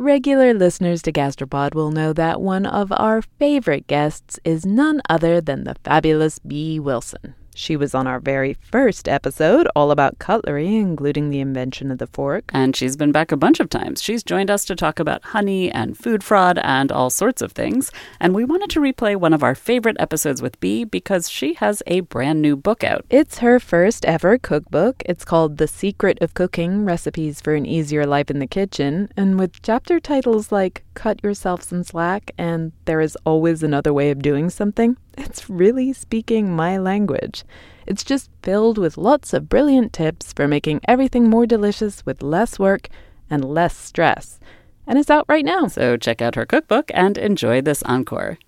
[0.00, 5.42] Regular listeners to Gastropod will know that one of our favorite guests is none other
[5.42, 7.34] than the fabulous Bee Wilson.
[7.60, 12.06] She was on our very first episode, all about cutlery, including the invention of the
[12.06, 12.44] fork.
[12.54, 14.02] And she's been back a bunch of times.
[14.02, 17.92] She's joined us to talk about honey and food fraud and all sorts of things.
[18.18, 21.82] And we wanted to replay one of our favorite episodes with Bee because she has
[21.86, 23.04] a brand new book out.
[23.10, 25.02] It's her first ever cookbook.
[25.04, 29.10] It's called The Secret of Cooking Recipes for an Easier Life in the Kitchen.
[29.18, 34.10] And with chapter titles like Cut Yourself Some Slack and There is Always Another Way
[34.10, 37.44] of Doing Something, it's really speaking my language.
[37.86, 42.58] It's just filled with lots of brilliant tips for making everything more delicious with less
[42.58, 42.88] work
[43.28, 44.40] and less stress.
[44.86, 45.66] And it's out right now.
[45.66, 48.38] So check out her cookbook and enjoy this encore.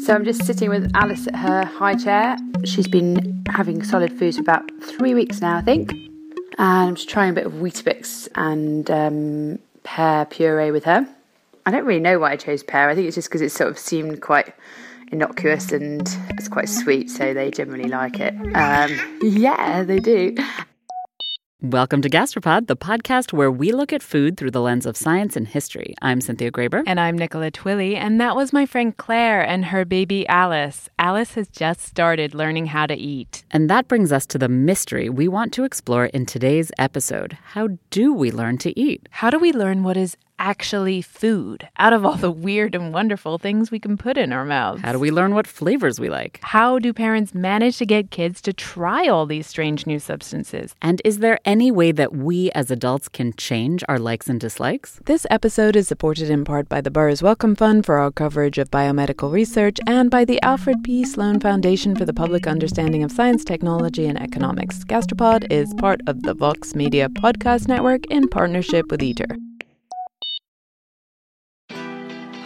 [0.00, 2.36] So I'm just sitting with Alice at her high chair.
[2.64, 5.92] She's been having solid food for about three weeks now, I think.
[6.58, 11.08] And I'm just trying a bit of Weetabix and um, pear puree with her.
[11.64, 12.88] I don't really know why I chose pear.
[12.88, 14.54] I think it's just because it sort of seemed quite
[15.12, 18.34] innocuous and it's quite sweet, so they generally like it.
[18.54, 20.36] Um, yeah, they do.
[21.62, 25.36] Welcome to Gastropod, the podcast where we look at food through the lens of science
[25.36, 25.94] and history.
[26.02, 26.82] I'm Cynthia Graber.
[26.86, 27.96] And I'm Nicola Twilley.
[27.96, 30.90] And that was my friend Claire and her baby Alice.
[30.98, 33.42] Alice has just started learning how to eat.
[33.50, 37.38] And that brings us to the mystery we want to explore in today's episode.
[37.42, 39.08] How do we learn to eat?
[39.10, 43.38] How do we learn what is actually food out of all the weird and wonderful
[43.38, 44.82] things we can put in our mouths?
[44.82, 46.40] How do we learn what flavors we like?
[46.42, 50.74] How do parents manage to get kids to try all these strange new substances?
[50.82, 55.00] And is there any way that we as adults can change our likes and dislikes?
[55.04, 58.70] This episode is supported in part by the Burroughs Wellcome Fund for our coverage of
[58.70, 61.04] biomedical research and by the Alfred P.
[61.04, 64.84] Sloan Foundation for the Public Understanding of Science, Technology, and Economics.
[64.84, 69.36] Gastropod is part of the Vox Media Podcast Network in partnership with Eater.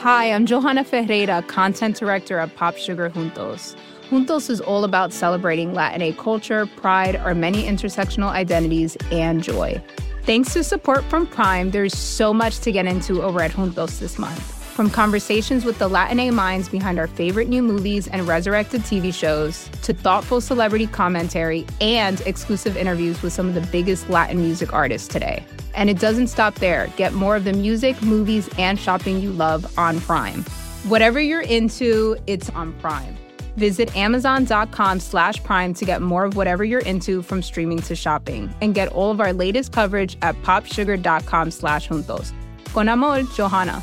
[0.00, 3.76] Hi, I'm Johanna Ferreira, content director of Pop Sugar Juntos.
[4.08, 9.78] Juntos is all about celebrating Latinx culture, pride, our many intersectional identities, and joy.
[10.22, 14.18] Thanks to support from Prime, there's so much to get into over at Juntos this
[14.18, 14.40] month.
[14.40, 19.68] From conversations with the Latinx minds behind our favorite new movies and resurrected TV shows,
[19.82, 25.08] to thoughtful celebrity commentary and exclusive interviews with some of the biggest Latin music artists
[25.08, 25.44] today.
[25.74, 26.88] And it doesn't stop there.
[26.96, 30.44] Get more of the music, movies, and shopping you love on Prime.
[30.84, 33.16] Whatever you're into, it's on Prime.
[33.56, 38.52] Visit amazon.com slash prime to get more of whatever you're into from streaming to shopping.
[38.60, 42.32] And get all of our latest coverage at popsugar.com slash juntos.
[42.72, 43.82] Con amor, Johanna.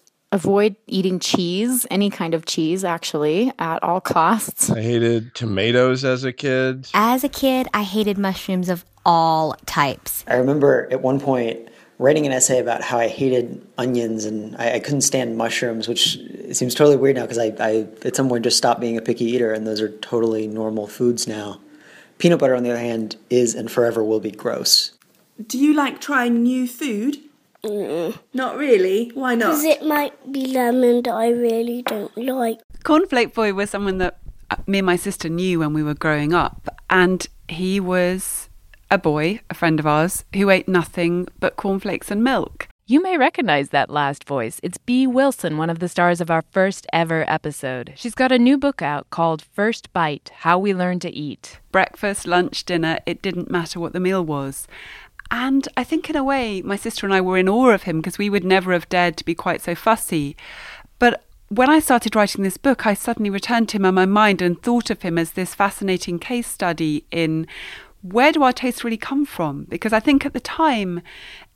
[0.31, 4.69] avoid eating cheese, any kind of cheese actually, at all costs.
[4.69, 6.87] I hated tomatoes as a kid.
[6.93, 10.23] As a kid, I hated mushrooms of all types.
[10.27, 14.73] I remember at one point writing an essay about how I hated onions and I,
[14.73, 16.17] I couldn't stand mushrooms, which
[16.51, 19.25] seems totally weird now because I, I at some point just stopped being a picky
[19.25, 21.59] eater and those are totally normal foods now.
[22.17, 24.91] Peanut butter, on the other hand, is and forever will be gross.
[25.45, 27.17] Do you like trying new food?
[27.63, 28.17] Mm.
[28.33, 29.11] Not really.
[29.13, 29.49] Why not?
[29.49, 32.59] Because it might be lemon that I really don't like.
[32.83, 34.17] Cornflake Boy was someone that
[34.49, 38.49] uh, me and my sister knew when we were growing up, and he was
[38.89, 42.67] a boy, a friend of ours, who ate nothing but cornflakes and milk.
[42.87, 44.59] You may recognize that last voice.
[44.63, 47.93] It's Bee Wilson, one of the stars of our first ever episode.
[47.95, 51.61] She's got a new book out called First Bite How We Learn to Eat.
[51.71, 54.67] Breakfast, lunch, dinner, it didn't matter what the meal was.
[55.31, 57.97] And I think, in a way, my sister and I were in awe of him
[57.97, 60.35] because we would never have dared to be quite so fussy.
[60.99, 64.41] But when I started writing this book, I suddenly returned to him in my mind
[64.41, 67.47] and thought of him as this fascinating case study in
[68.01, 69.65] where do our tastes really come from?
[69.65, 71.01] Because I think at the time,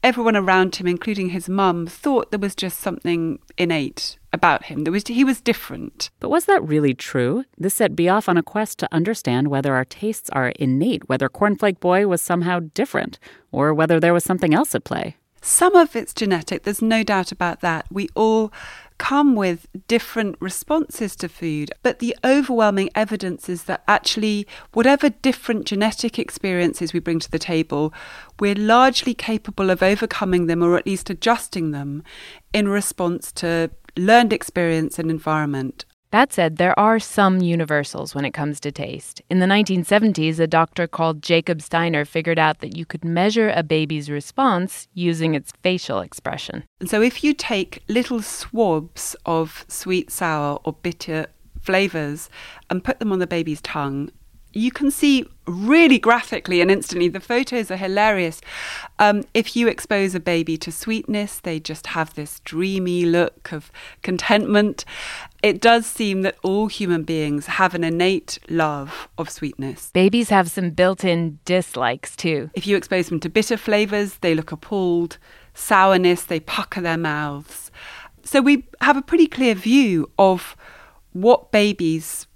[0.06, 4.84] everyone around him, including his mum, thought there was just something innate about him.
[4.84, 6.12] There was he was different.
[6.20, 7.44] But was that really true?
[7.58, 11.28] This set Bee off on a quest to understand whether our tastes are innate, whether
[11.28, 13.18] Cornflake Boy was somehow different,
[13.52, 15.18] or whether there was something else at play.
[15.42, 17.86] Some of it's genetic, there's no doubt about that.
[17.92, 18.54] We all
[18.98, 25.66] come with different responses to food, but the overwhelming evidence is that actually, whatever different
[25.66, 27.94] genetic experiences we bring to the table,
[28.40, 32.04] we're largely capable of overcoming them or at least adjusting them
[32.54, 35.86] in response to learned experience and environment.
[36.16, 39.22] That said, there are some universals when it comes to taste.
[39.30, 43.64] In the 1970s, a doctor called Jacob Steiner figured out that you could measure a
[43.64, 46.64] baby's response using its facial expression.
[46.86, 51.26] So if you take little swabs of sweet, sour, or bitter
[51.60, 52.30] flavors
[52.70, 54.10] and put them on the baby's tongue
[54.56, 57.10] you can see really graphically and instantly.
[57.10, 58.42] The photos are hilarious.
[58.98, 63.70] Um, if you expose a baby to sweetness, they just have this dreamy look of
[64.02, 64.86] contentment.
[65.44, 69.92] It does seem that all human beings have an innate love of sweetness.
[69.94, 72.50] Babies have some built in dislikes too.
[72.56, 75.18] If you expose them to bitter flavors, they look appalled.
[75.54, 77.72] Sourness, they pucker their mouths.
[78.24, 80.56] So we have a pretty clear view of
[81.12, 82.28] what babies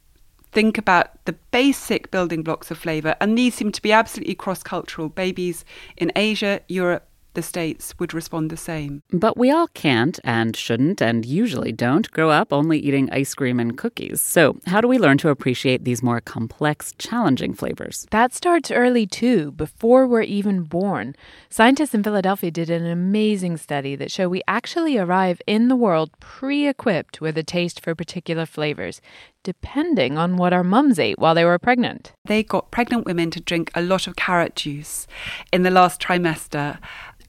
[0.51, 4.63] think about the basic building blocks of flavour, and these seem to be absolutely cross
[4.63, 5.09] cultural.
[5.09, 5.65] Babies
[5.97, 9.03] in Asia, Europe, the States would respond the same.
[9.11, 13.59] But we all can't and shouldn't and usually don't grow up only eating ice cream
[13.59, 14.19] and cookies.
[14.21, 18.07] So, how do we learn to appreciate these more complex, challenging flavors?
[18.11, 21.15] That starts early too, before we're even born.
[21.49, 26.11] Scientists in Philadelphia did an amazing study that show we actually arrive in the world
[26.19, 29.01] pre equipped with a taste for particular flavors
[29.43, 32.13] depending on what our mums ate while they were pregnant.
[32.25, 35.07] They got pregnant women to drink a lot of carrot juice
[35.51, 36.79] in the last trimester.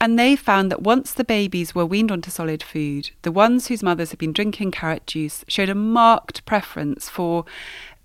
[0.01, 3.83] And they found that once the babies were weaned onto solid food, the ones whose
[3.83, 7.45] mothers had been drinking carrot juice showed a marked preference for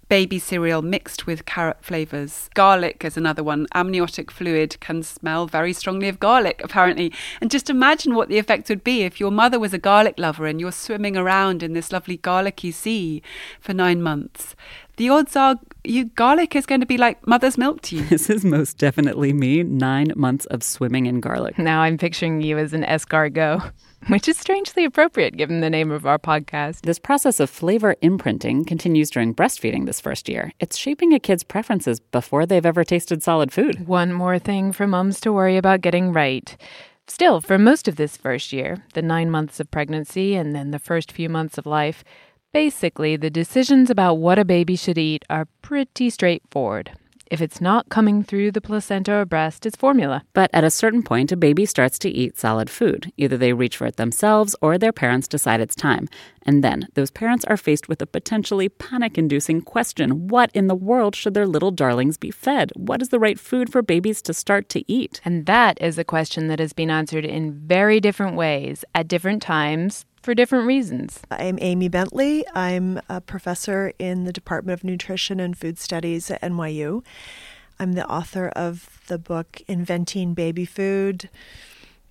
[0.09, 2.49] baby cereal mixed with carrot flavors.
[2.55, 3.67] Garlic is another one.
[3.75, 7.13] Amniotic fluid can smell very strongly of garlic, apparently.
[7.41, 10.47] And just imagine what the effect would be if your mother was a garlic lover
[10.47, 13.23] and you're swimming around in this lovely garlicky sea
[13.61, 14.55] for nine months
[14.97, 18.05] the odds are you garlic is going to be like mother's milk to you.
[18.09, 19.63] This is most definitely me.
[19.63, 21.59] Nine months of swimming in garlic.
[21.59, 23.73] Now I'm picturing you as an escargot,
[24.09, 26.83] which is strangely appropriate given the name of our podcast.
[26.83, 30.53] This process of flavor imprinting continues during breastfeeding this first year.
[30.61, 33.87] It's shaping a kid's preferences before they've ever tasted solid food.
[33.87, 36.57] One more thing for mums to worry about getting right.
[37.07, 40.79] Still, for most of this first year, the nine months of pregnancy and then the
[40.79, 42.03] first few months of life,
[42.57, 46.93] Basically, the decisions about what a baby should eat are pretty straightforward.
[47.29, 50.23] If it's not coming through the placenta or breast, it's formula.
[50.33, 53.13] But at a certain point, a baby starts to eat solid food.
[53.17, 56.09] Either they reach for it themselves or their parents decide it's time.
[56.43, 60.77] And then those parents are faced with a potentially panic inducing question What in the
[60.77, 62.71] world should their little darlings be fed?
[62.77, 65.21] What is the right food for babies to start to eat?
[65.25, 69.43] And that is a question that has been answered in very different ways at different
[69.43, 71.21] times for different reasons.
[71.31, 72.45] I'm Amy Bentley.
[72.53, 77.05] I'm a professor in the Department of Nutrition and Food Studies at NYU.
[77.79, 81.31] I'm the author of the book Inventing Baby Food.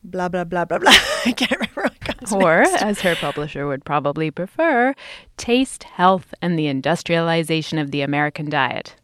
[0.02, 0.94] Blah blah blah blah blah.
[1.26, 1.94] I can't remember.
[2.32, 2.84] or, next.
[2.84, 4.96] as her publisher would probably prefer,
[5.36, 8.96] Taste, Health, and the Industrialization of the American Diet.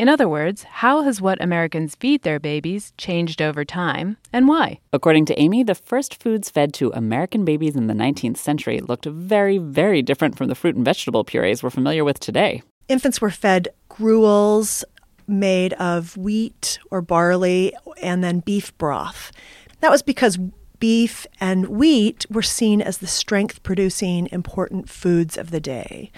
[0.00, 4.80] In other words, how has what Americans feed their babies changed over time and why?
[4.94, 9.04] According to Amy, the first foods fed to American babies in the 19th century looked
[9.04, 12.62] very, very different from the fruit and vegetable purees we're familiar with today.
[12.88, 14.86] Infants were fed gruels
[15.28, 19.32] made of wheat or barley and then beef broth.
[19.80, 20.38] That was because
[20.78, 26.10] beef and wheat were seen as the strength producing important foods of the day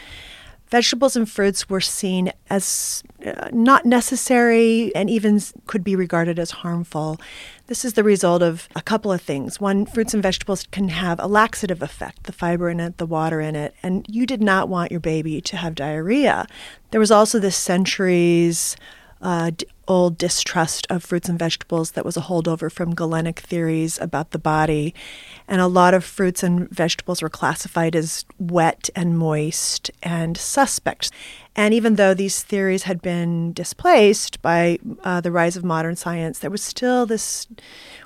[0.73, 6.51] vegetables and fruits were seen as uh, not necessary and even could be regarded as
[6.51, 7.21] harmful.
[7.67, 9.61] This is the result of a couple of things.
[9.61, 13.39] One, fruits and vegetables can have a laxative effect, the fiber in it, the water
[13.43, 16.47] in it, and you did not want your baby to have diarrhea.
[16.91, 18.75] There was also this centuries
[19.23, 19.51] uh,
[19.89, 24.39] old distrust of fruits and vegetables that was a holdover from Galenic theories about the
[24.39, 24.95] body.
[25.49, 31.11] And a lot of fruits and vegetables were classified as wet and moist and suspect.
[31.55, 36.39] And even though these theories had been displaced by uh, the rise of modern science,
[36.39, 37.47] there was still this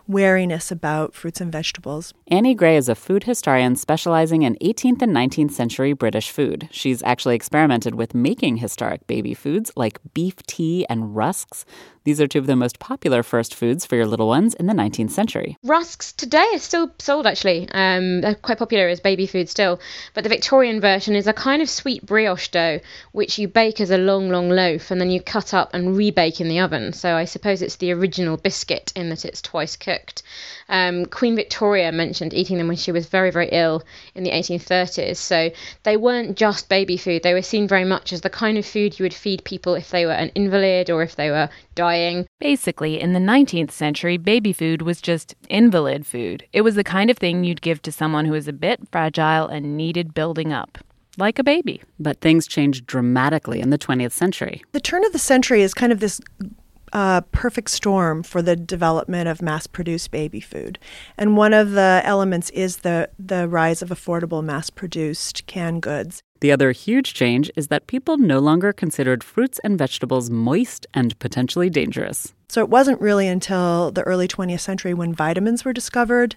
[0.07, 2.13] wariness about fruits and vegetables.
[2.29, 6.69] Annie Gray is a food historian specializing in 18th and 19th century British food.
[6.71, 11.65] She's actually experimented with making historic baby foods like beef tea and rusks.
[12.07, 14.73] These are two of the most popular first foods for your little ones in the
[14.73, 15.59] 19th century.
[15.65, 17.69] Rusks today are still sold actually.
[17.73, 19.81] Um, they're quite popular as baby food still.
[20.15, 22.79] But the Victorian version is a kind of sweet brioche dough,
[23.11, 26.41] which you bake as a long, long loaf and then you cut up and rebake
[26.41, 26.93] in the oven.
[26.93, 30.23] So I suppose it's the original biscuit in that it's twice cooked.
[30.69, 33.83] Um, Queen Victoria mentioned eating them when she was very, very ill
[34.15, 35.17] in the 1830s.
[35.17, 35.51] So
[35.83, 38.97] they weren't just baby food, they were seen very much as the kind of food
[38.97, 41.96] you would feed people if they were an invalid or if they were dying.
[42.41, 46.47] Basically, in the 19th century, baby food was just invalid food.
[46.53, 49.49] It was the kind of thing you'd give to someone who was a bit fragile
[49.49, 50.79] and needed building up.
[51.19, 51.83] Like a baby.
[51.99, 54.63] But things changed dramatically in the 20th century.
[54.73, 56.21] The turn of the century is kind of this
[56.93, 60.79] uh, perfect storm for the development of mass produced baby food.
[61.19, 66.23] And one of the elements is the, the rise of affordable mass produced canned goods.
[66.41, 71.19] The other huge change is that people no longer considered fruits and vegetables moist and
[71.19, 72.35] potentially dangerous.
[72.49, 76.37] So it wasn't really until the early 20th century when vitamins were discovered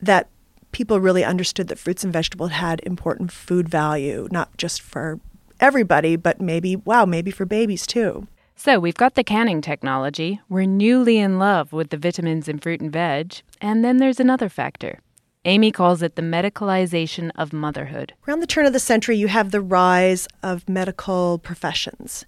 [0.00, 0.28] that
[0.72, 5.20] people really understood that fruits and vegetables had important food value, not just for
[5.60, 8.26] everybody, but maybe, wow, maybe for babies too.
[8.56, 10.40] So we've got the canning technology.
[10.48, 13.42] We're newly in love with the vitamins in fruit and veg.
[13.60, 15.00] And then there's another factor.
[15.44, 18.14] Amy calls it the medicalization of motherhood.
[18.26, 22.24] Around the turn of the century, you have the rise of medical professions.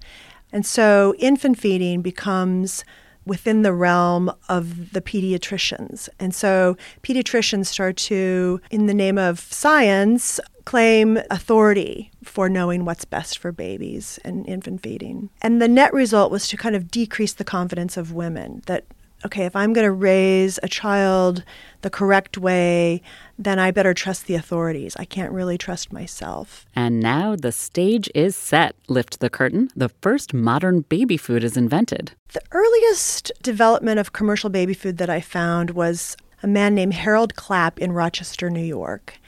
[0.52, 2.84] And so infant feeding becomes
[3.24, 6.08] within the realm of the pediatricians.
[6.20, 13.06] And so pediatricians start to, in the name of science, claim authority for knowing what's
[13.06, 15.30] best for babies and infant feeding.
[15.40, 18.84] And the net result was to kind of decrease the confidence of women that
[19.24, 21.42] okay, if I'm going to raise a child
[21.80, 23.00] the correct way,
[23.38, 24.94] then I better trust the authorities.
[24.98, 26.66] I can't really trust myself.
[26.76, 28.76] And now the stage is set.
[28.88, 29.70] Lift the curtain.
[29.74, 32.12] The first modern baby food is invented.
[32.34, 37.34] The earliest development of commercial baby food that I found was a man named Harold
[37.34, 39.18] Clapp in Rochester, New York.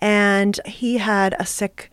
[0.00, 1.90] And he had a sick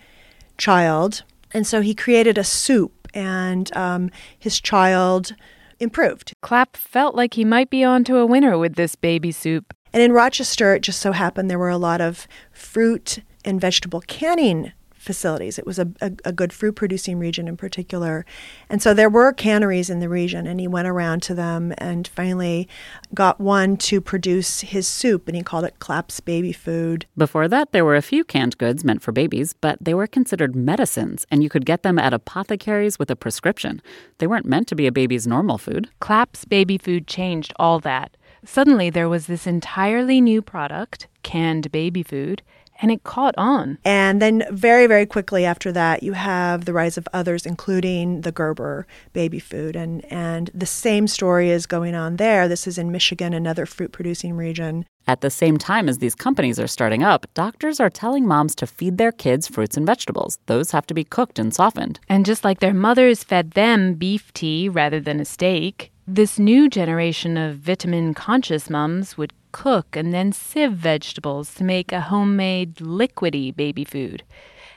[0.58, 1.24] child.
[1.54, 5.36] And so he created a soup, and um, his child
[5.80, 6.34] improved.
[6.42, 9.74] Clapp felt like he might be onto a winner with this baby soup.
[9.94, 14.02] And in Rochester, it just so happened there were a lot of fruit and vegetable
[14.02, 14.74] canning
[15.06, 15.58] facilities.
[15.58, 18.26] It was a, a, a, good fruit producing region in particular.
[18.70, 22.08] And so there were canneries in the region, and he went around to them and
[22.08, 22.68] finally
[23.14, 27.06] got one to produce his soup, and he called it Clapp's Baby Food.
[27.16, 30.56] Before that, there were a few canned goods meant for babies, but they were considered
[30.56, 33.82] medicines, and you could get them at apothecaries with a prescription.
[34.18, 35.90] They weren't meant to be a baby's normal food.
[36.00, 38.18] Clapp's Baby Food changed all that.
[38.44, 42.44] Suddenly, there was this entirely new product, canned baby food,
[42.82, 43.78] and it caught on.
[43.86, 48.32] And then, very, very quickly after that, you have the rise of others, including the
[48.32, 49.76] Gerber baby food.
[49.76, 52.48] And, and the same story is going on there.
[52.48, 54.86] This is in Michigan, another fruit producing region.
[55.08, 58.68] At the same time as these companies are starting up, doctors are telling moms to
[58.68, 60.40] feed their kids fruits and vegetables.
[60.48, 62.00] Those have to be cooked and softened.
[62.10, 66.70] And just like their mothers fed them beef tea rather than a steak, this new
[66.70, 72.76] generation of vitamin conscious mums would cook and then sieve vegetables to make a homemade
[72.76, 74.22] liquidy baby food.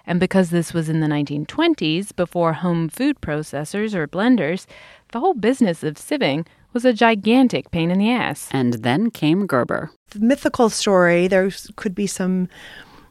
[0.06, 4.66] And because this was in the 1920s, before home food processors or blenders,
[5.10, 8.48] the whole business of sieving was a gigantic pain in the ass.
[8.52, 9.90] And then came Gerber.
[10.10, 12.48] The mythical story, there could be some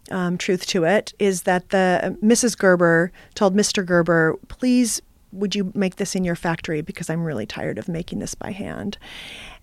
[0.10, 2.58] um, truth to it, is that the uh, Mrs.
[2.58, 3.86] Gerber told Mr.
[3.86, 5.02] Gerber, please
[5.38, 8.52] would you make this in your factory because I'm really tired of making this by
[8.52, 8.98] hand.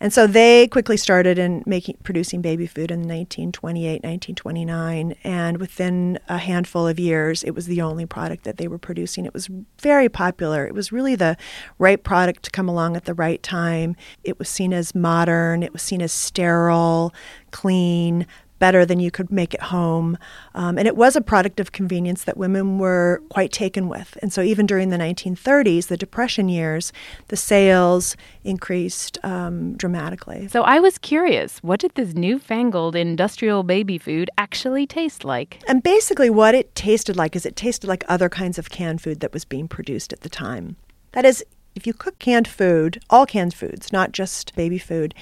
[0.01, 6.19] And so they quickly started in making producing baby food in 1928, 1929, and within
[6.29, 9.25] a handful of years it was the only product that they were producing.
[9.25, 9.49] It was
[9.81, 10.67] very popular.
[10.67, 11.37] It was really the
[11.79, 13.97] right product to come along at the right time.
[14.23, 17.15] It was seen as modern, it was seen as sterile,
[17.51, 18.27] clean,
[18.65, 20.17] better than you could make at home.
[20.55, 24.17] Um, and it was a product of convenience that women were quite taken with.
[24.23, 26.91] And so even during the 1930s, the Depression years,
[27.29, 30.49] the sales increased um, dramatically.
[30.49, 35.61] So I was curious what did this newfangled industrial baby food actually taste like?
[35.69, 39.21] And basically, what it tasted like is it tasted like other kinds of canned food
[39.21, 40.77] that was being produced at the time.
[41.13, 41.45] That is,
[41.75, 45.13] if you cook canned food, all canned foods, not just baby food,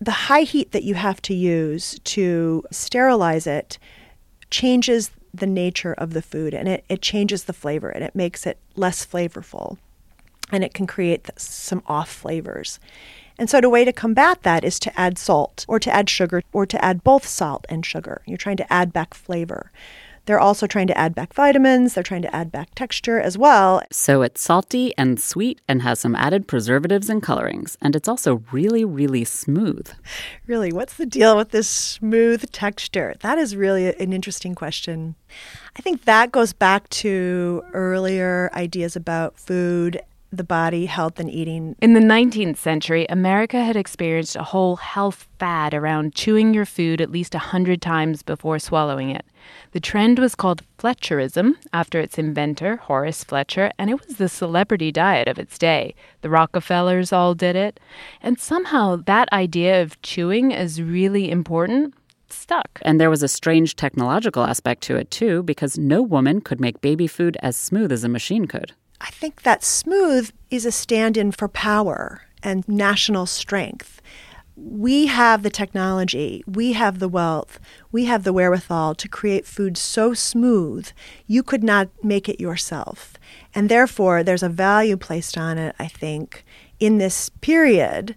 [0.00, 3.78] the high heat that you have to use to sterilize it
[4.50, 8.46] changes the nature of the food and it, it changes the flavor and it makes
[8.46, 9.76] it less flavorful
[10.50, 12.80] and it can create some off flavors.
[13.38, 16.42] And so, the way to combat that is to add salt or to add sugar
[16.52, 18.22] or to add both salt and sugar.
[18.26, 19.70] You're trying to add back flavor.
[20.26, 23.82] They're also trying to add back vitamins, they're trying to add back texture as well.
[23.90, 27.76] So it's salty and sweet and has some added preservatives and colorings.
[27.80, 29.88] And it's also really, really smooth.
[30.46, 33.14] Really, what's the deal with this smooth texture?
[33.20, 35.14] That is really an interesting question.
[35.76, 40.00] I think that goes back to earlier ideas about food
[40.32, 41.74] the body, health, and eating.
[41.80, 47.00] In the 19th century, America had experienced a whole health fad around chewing your food
[47.00, 49.24] at least a hundred times before swallowing it.
[49.72, 54.92] The trend was called Fletcherism, after its inventor, Horace Fletcher, and it was the celebrity
[54.92, 55.94] diet of its day.
[56.22, 57.80] The Rockefellers all did it.
[58.22, 61.94] And somehow that idea of chewing is really important
[62.32, 62.78] stuck.
[62.82, 66.80] And there was a strange technological aspect to it, too, because no woman could make
[66.80, 68.72] baby food as smooth as a machine could.
[69.00, 74.02] I think that smooth is a stand in for power and national strength.
[74.56, 77.58] We have the technology, we have the wealth,
[77.90, 80.88] we have the wherewithal to create food so smooth
[81.26, 83.14] you could not make it yourself.
[83.54, 86.44] And therefore, there's a value placed on it, I think,
[86.78, 88.16] in this period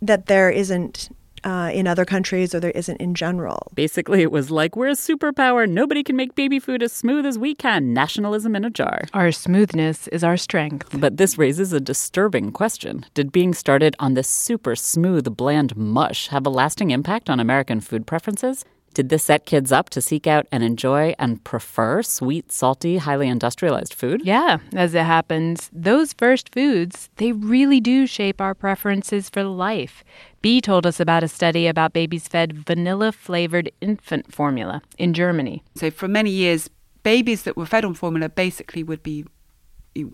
[0.00, 1.10] that there isn't
[1.46, 3.70] uh, in other countries or there isn't in general.
[3.72, 5.68] Basically, it was like we're a superpower.
[5.68, 7.94] Nobody can make baby food as smooth as we can.
[7.94, 9.02] Nationalism in a jar.
[9.14, 10.98] Our smoothness is our strength.
[10.98, 16.28] But this raises a disturbing question Did being started on this super smooth, bland mush
[16.28, 18.64] have a lasting impact on American food preferences?
[18.96, 23.28] Did this set kids up to seek out and enjoy and prefer sweet, salty, highly
[23.28, 24.22] industrialized food?
[24.24, 30.02] Yeah, as it happens, those first foods, they really do shape our preferences for life.
[30.40, 35.62] Bee told us about a study about babies fed vanilla flavored infant formula in Germany.
[35.74, 36.70] So, for many years,
[37.02, 39.26] babies that were fed on formula basically would be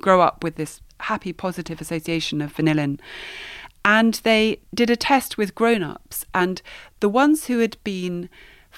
[0.01, 2.99] grow up with this happy, positive association of vanillin.
[3.85, 6.61] And they did a test with grown ups, and
[6.99, 8.29] the ones who had been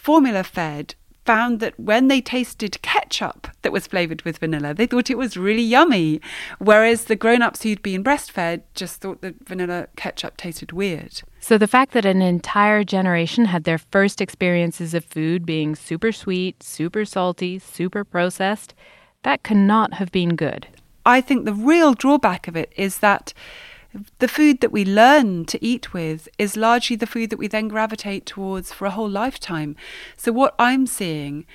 [0.04, 0.94] formula fed
[1.25, 5.38] found that when they tasted ketchup that was flavored with vanilla, they thought it was
[5.38, 6.20] really yummy.
[6.58, 11.23] Whereas the grown ups who'd been breastfed just thought that vanilla ketchup tasted weird.
[11.40, 16.12] So the fact that an entire generation had their first experiences of food being super
[16.12, 18.75] sweet, super salty, super processed,
[19.23, 20.66] that cannot have been good.
[21.06, 23.32] I think the real drawback of it is that
[24.18, 27.68] the food that we learn to eat with is largely the food that we then
[27.68, 29.76] gravitate towards for a whole lifetime.
[30.16, 31.46] So, what I'm seeing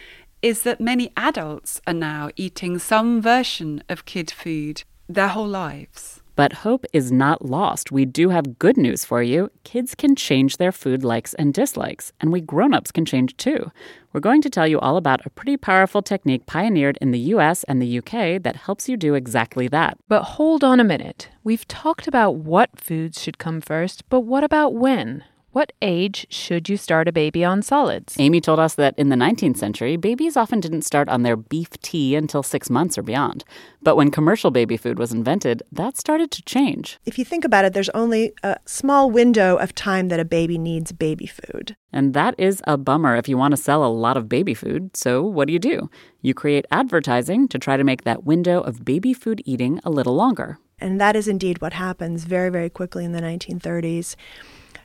[0.41, 6.18] is that many adults are now eating some version of kid food their whole lives.
[6.39, 7.91] But hope is not lost.
[7.91, 9.51] We do have good news for you.
[9.65, 13.69] Kids can change their food likes and dislikes, and we grown-ups can change too.
[14.13, 17.65] We're going to tell you all about a pretty powerful technique pioneered in the US
[17.65, 19.97] and the UK that helps you do exactly that.
[20.07, 21.27] But hold on a minute.
[21.43, 25.25] We've talked about what foods should come first, but what about when?
[25.51, 28.15] What age should you start a baby on solids?
[28.19, 31.71] Amy told us that in the 19th century, babies often didn't start on their beef
[31.81, 33.43] tea until six months or beyond.
[33.81, 36.99] But when commercial baby food was invented, that started to change.
[37.03, 40.59] If you think about it, there's only a small window of time that a baby
[40.59, 41.75] needs baby food.
[41.91, 44.95] And that is a bummer if you want to sell a lot of baby food.
[44.95, 45.89] So, what do you do?
[46.21, 50.13] You create advertising to try to make that window of baby food eating a little
[50.13, 50.59] longer.
[50.77, 54.15] And that is indeed what happens very, very quickly in the 1930s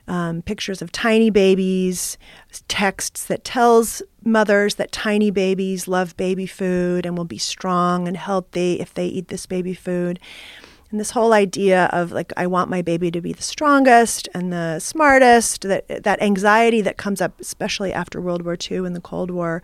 [0.07, 2.17] um, pictures of tiny babies,
[2.67, 8.17] texts that tells mothers that tiny babies love baby food and will be strong and
[8.17, 10.19] healthy if they eat this baby food.
[10.91, 14.53] And this whole idea of like I want my baby to be the strongest and
[14.53, 19.01] the smartest, that that anxiety that comes up especially after World War II and the
[19.01, 19.61] Cold War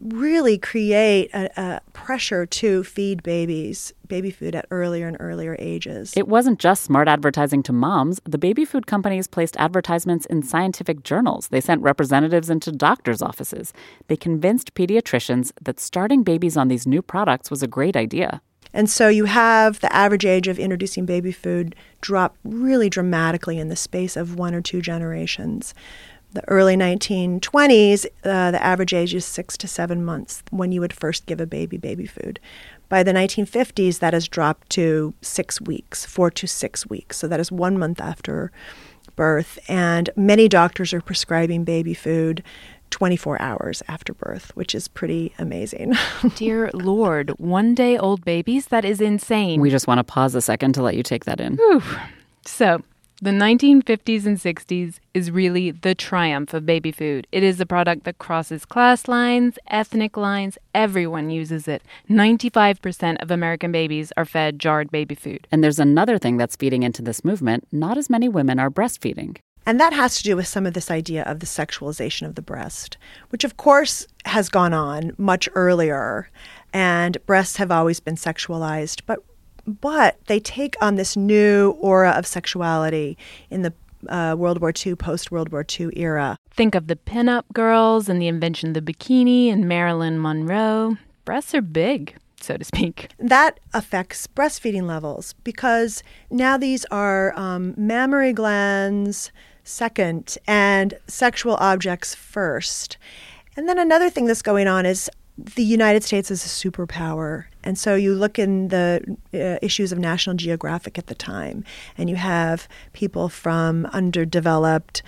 [0.00, 6.12] really create a, a, pressure to feed babies baby food at earlier and earlier ages.
[6.16, 8.20] It wasn't just smart advertising to moms.
[8.24, 11.48] The baby food companies placed advertisements in scientific journals.
[11.48, 13.72] They sent representatives into doctors' offices.
[14.08, 18.42] They convinced pediatricians that starting babies on these new products was a great idea.
[18.72, 23.68] And so you have the average age of introducing baby food drop really dramatically in
[23.68, 25.74] the space of one or two generations
[26.32, 30.92] the early 1920s, uh, the average age is six to seven months when you would
[30.92, 32.38] first give a baby baby food.
[32.88, 37.16] By the 1950s, that has dropped to six weeks, four to six weeks.
[37.18, 38.50] So that is one month after
[39.14, 39.58] birth.
[39.68, 42.42] And many doctors are prescribing baby food
[42.90, 45.94] 24 hours after birth, which is pretty amazing.
[46.34, 48.66] Dear Lord, one day old babies?
[48.66, 49.60] That is insane.
[49.60, 51.56] We just want to pause a second to let you take that in.
[51.56, 51.82] Whew.
[52.44, 52.82] So,
[53.22, 57.26] the 1950s and 60s is really the triumph of baby food.
[57.30, 61.82] It is a product that crosses class lines, ethnic lines, everyone uses it.
[62.08, 65.46] 95% of American babies are fed jarred baby food.
[65.52, 69.36] And there's another thing that's feeding into this movement not as many women are breastfeeding.
[69.66, 72.42] And that has to do with some of this idea of the sexualization of the
[72.42, 72.96] breast,
[73.28, 76.30] which of course has gone on much earlier.
[76.72, 79.22] And breasts have always been sexualized, but
[79.66, 83.16] but they take on this new aura of sexuality
[83.50, 83.72] in the
[84.08, 86.38] uh, World War II, post World War II era.
[86.50, 90.96] Think of the pinup girls and the invention of the bikini and Marilyn Monroe.
[91.24, 93.08] Breasts are big, so to speak.
[93.18, 99.30] That affects breastfeeding levels because now these are um, mammary glands
[99.64, 102.96] second and sexual objects first.
[103.56, 105.10] And then another thing that's going on is
[105.54, 107.44] the United States is a superpower.
[107.62, 111.64] And so you look in the uh, issues of National Geographic at the time,
[111.98, 115.02] and you have people from underdeveloped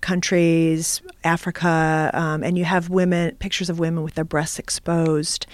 [0.00, 5.46] countries, Africa, um, and you have women, pictures of women with their breasts exposed.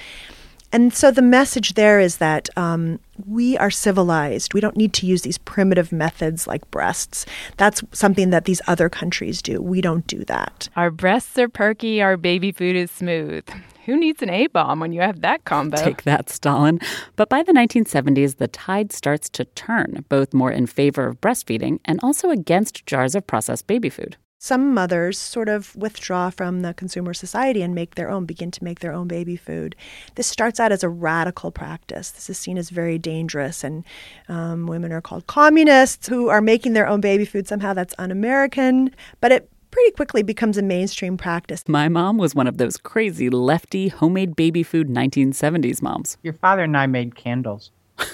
[0.74, 4.54] And so the message there is that um, we are civilized.
[4.54, 7.26] We don't need to use these primitive methods like breasts.
[7.58, 9.62] That's something that these other countries do.
[9.62, 10.68] We don't do that.
[10.74, 13.44] Our breasts are perky, our baby food is smooth.
[13.84, 15.76] Who needs an A bomb when you have that combo?
[15.76, 16.80] Take that, Stalin.
[17.14, 21.78] But by the 1970s, the tide starts to turn, both more in favor of breastfeeding
[21.84, 26.74] and also against jars of processed baby food some mothers sort of withdraw from the
[26.74, 29.74] consumer society and make their own, begin to make their own baby food.
[30.16, 32.10] This starts out as a radical practice.
[32.10, 33.84] This is seen as very dangerous, and
[34.28, 37.48] um, women are called communists who are making their own baby food.
[37.48, 38.90] Somehow that's un American,
[39.22, 41.64] but it pretty quickly becomes a mainstream practice.
[41.66, 46.18] My mom was one of those crazy lefty homemade baby food 1970s moms.
[46.22, 47.70] Your father and I made candles.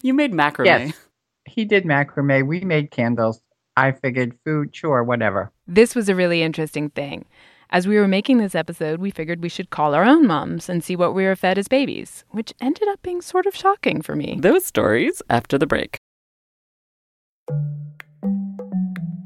[0.00, 0.66] you made macrame.
[0.66, 0.92] Yes.
[1.44, 2.46] He did macrame.
[2.46, 3.40] We made candles.
[3.76, 5.52] I figured food, sure, whatever.
[5.66, 7.26] This was a really interesting thing.
[7.70, 10.82] As we were making this episode, we figured we should call our own moms and
[10.82, 14.14] see what we were fed as babies, which ended up being sort of shocking for
[14.14, 14.38] me.
[14.40, 15.98] Those stories after the break.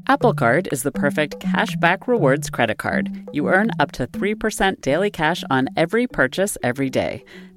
[0.07, 3.29] Apple Card is the perfect cashback rewards credit card.
[3.31, 7.23] You earn up to 3% daily cash on every purchase every day.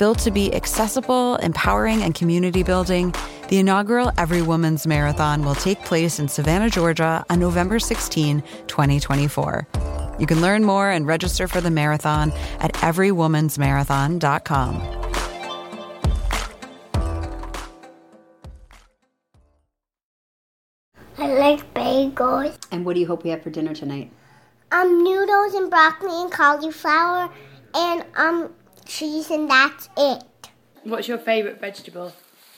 [0.00, 3.14] Built to be accessible, empowering, and community building,
[3.48, 9.68] the inaugural Every Woman's Marathon will take place in Savannah, Georgia on November 16, 2024.
[10.18, 14.76] You can learn more and register for the marathon at everywomansmarathon.com.
[21.18, 22.56] I like bagels.
[22.72, 24.10] And what do you hope we have for dinner tonight?
[24.72, 27.30] Um, noodles and broccoli and cauliflower
[27.74, 28.52] and um
[28.90, 30.24] cheese, and that's it.
[30.84, 32.12] What's your favourite vegetable?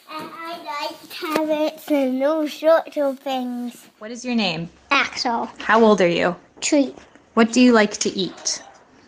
[0.08, 3.88] I like carrots and all sorts of things.
[3.98, 4.68] What is your name?
[4.90, 5.48] Axel.
[5.58, 6.36] How old are you?
[6.60, 6.94] Tree.
[7.34, 8.62] What do you like to eat?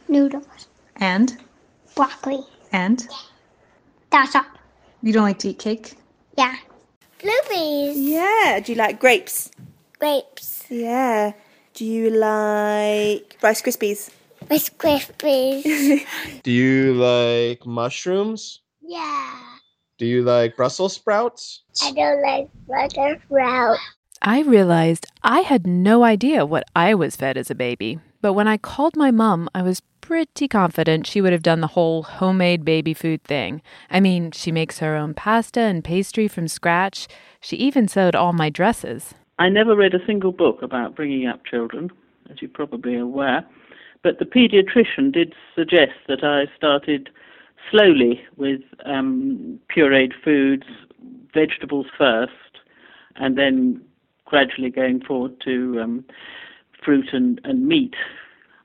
[0.08, 0.68] Noodles.
[0.96, 1.36] And?
[1.94, 2.44] Broccoli.
[2.72, 3.06] And?
[4.10, 4.44] That's all.
[5.02, 5.94] You don't like to eat cake?
[6.38, 6.56] Yeah.
[7.20, 7.98] Blueberries.
[7.98, 8.60] Yeah.
[8.64, 9.50] Do you like grapes?
[9.98, 10.64] Grapes.
[10.70, 11.32] Yeah.
[11.74, 14.10] Do you like Rice Krispies?
[14.50, 16.04] Rice Krispies.
[16.42, 18.60] Do you like mushrooms?
[18.82, 19.40] yeah.
[19.96, 21.62] Do you like Brussels sprouts?
[21.80, 23.80] I don't like Brussels sprouts.
[24.20, 28.00] I realized I had no idea what I was fed as a baby.
[28.20, 31.68] But when I called my mom, I was pretty confident she would have done the
[31.68, 33.62] whole homemade baby food thing.
[33.88, 37.06] I mean, she makes her own pasta and pastry from scratch.
[37.40, 39.14] She even sewed all my dresses.
[39.38, 41.90] I never read a single book about bringing up children,
[42.30, 43.46] as you're probably aware.
[44.04, 47.08] But the paediatrician did suggest that I started
[47.70, 50.66] slowly with um, pureed foods,
[51.32, 52.32] vegetables first,
[53.16, 53.80] and then
[54.26, 56.04] gradually going forward to um,
[56.84, 57.94] fruit and, and meat.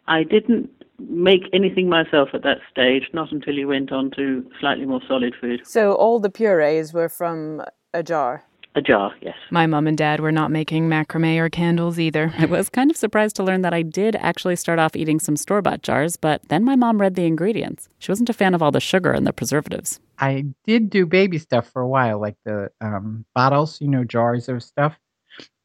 [0.07, 4.85] I didn't make anything myself at that stage, not until you went on to slightly
[4.85, 5.61] more solid food.
[5.63, 7.61] So all the purees were from
[7.93, 8.43] a jar?
[8.79, 9.35] A jar, yes.
[9.51, 12.33] My mom and dad were not making macrame or candles either.
[12.37, 15.35] I was kind of surprised to learn that I did actually start off eating some
[15.35, 17.89] store bought jars, but then my mom read the ingredients.
[17.99, 19.99] She wasn't a fan of all the sugar and the preservatives.
[20.17, 24.47] I did do baby stuff for a while, like the um, bottles, you know, jars
[24.47, 24.97] of stuff.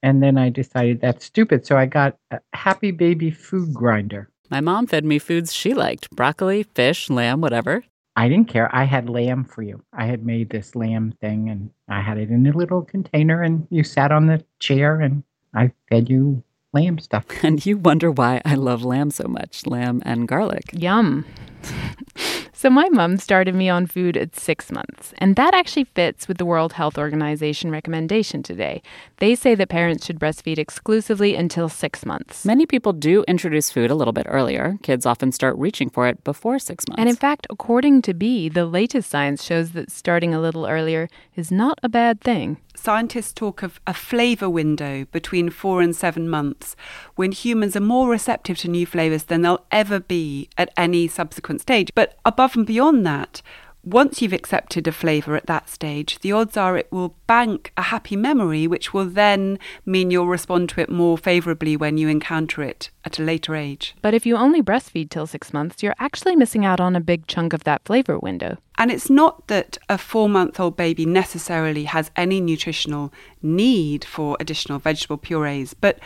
[0.02, 1.64] And then I decided that's stupid.
[1.64, 4.28] So I got a Happy Baby food grinder.
[4.50, 7.84] My mom fed me foods she liked broccoli, fish, lamb, whatever.
[8.16, 8.74] I didn't care.
[8.74, 9.82] I had lamb for you.
[9.92, 13.66] I had made this lamb thing and I had it in a little container, and
[13.70, 15.24] you sat on the chair and
[15.54, 17.24] I fed you lamb stuff.
[17.42, 20.64] And you wonder why I love lamb so much lamb and garlic.
[20.72, 21.26] Yum.
[22.64, 26.38] So, my mom started me on food at six months, and that actually fits with
[26.38, 28.80] the World Health Organization recommendation today.
[29.18, 32.46] They say that parents should breastfeed exclusively until six months.
[32.46, 34.78] Many people do introduce food a little bit earlier.
[34.82, 36.98] Kids often start reaching for it before six months.
[36.98, 41.10] And in fact, according to Bee, the latest science shows that starting a little earlier
[41.36, 42.56] is not a bad thing.
[42.76, 46.74] Scientists talk of a flavour window between four and seven months
[47.14, 51.60] when humans are more receptive to new flavours than they'll ever be at any subsequent
[51.60, 51.90] stage.
[51.94, 53.42] But above and beyond that,
[53.84, 57.82] once you've accepted a flavour at that stage, the odds are it will bank a
[57.82, 62.62] happy memory, which will then mean you'll respond to it more favourably when you encounter
[62.62, 63.94] it at a later age.
[64.00, 67.26] But if you only breastfeed till six months, you're actually missing out on a big
[67.26, 68.56] chunk of that flavour window.
[68.78, 73.12] And it's not that a four month old baby necessarily has any nutritional
[73.42, 75.98] need for additional vegetable purees, but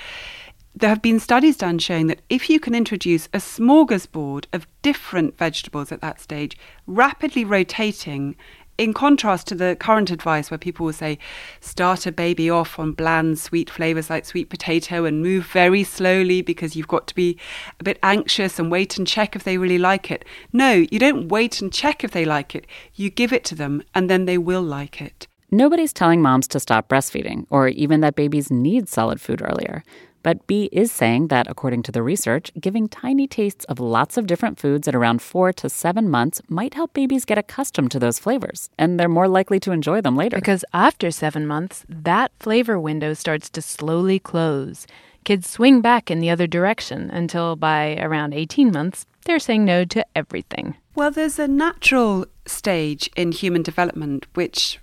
[0.74, 5.36] there have been studies done showing that if you can introduce a smorgasbord of different
[5.36, 8.36] vegetables at that stage, rapidly rotating,
[8.78, 11.18] in contrast to the current advice where people will say,
[11.60, 16.40] start a baby off on bland, sweet flavours like sweet potato and move very slowly
[16.40, 17.36] because you've got to be
[17.80, 20.24] a bit anxious and wait and check if they really like it.
[20.52, 22.66] No, you don't wait and check if they like it.
[22.94, 25.26] You give it to them and then they will like it.
[25.50, 29.82] Nobody's telling moms to stop breastfeeding or even that babies need solid food earlier.
[30.28, 34.26] But Bee is saying that, according to the research, giving tiny tastes of lots of
[34.26, 38.18] different foods at around four to seven months might help babies get accustomed to those
[38.18, 40.36] flavors, and they're more likely to enjoy them later.
[40.36, 44.86] Because after seven months, that flavor window starts to slowly close.
[45.24, 49.86] Kids swing back in the other direction until by around 18 months, they're saying no
[49.86, 50.76] to everything.
[50.94, 54.78] Well, there's a natural stage in human development which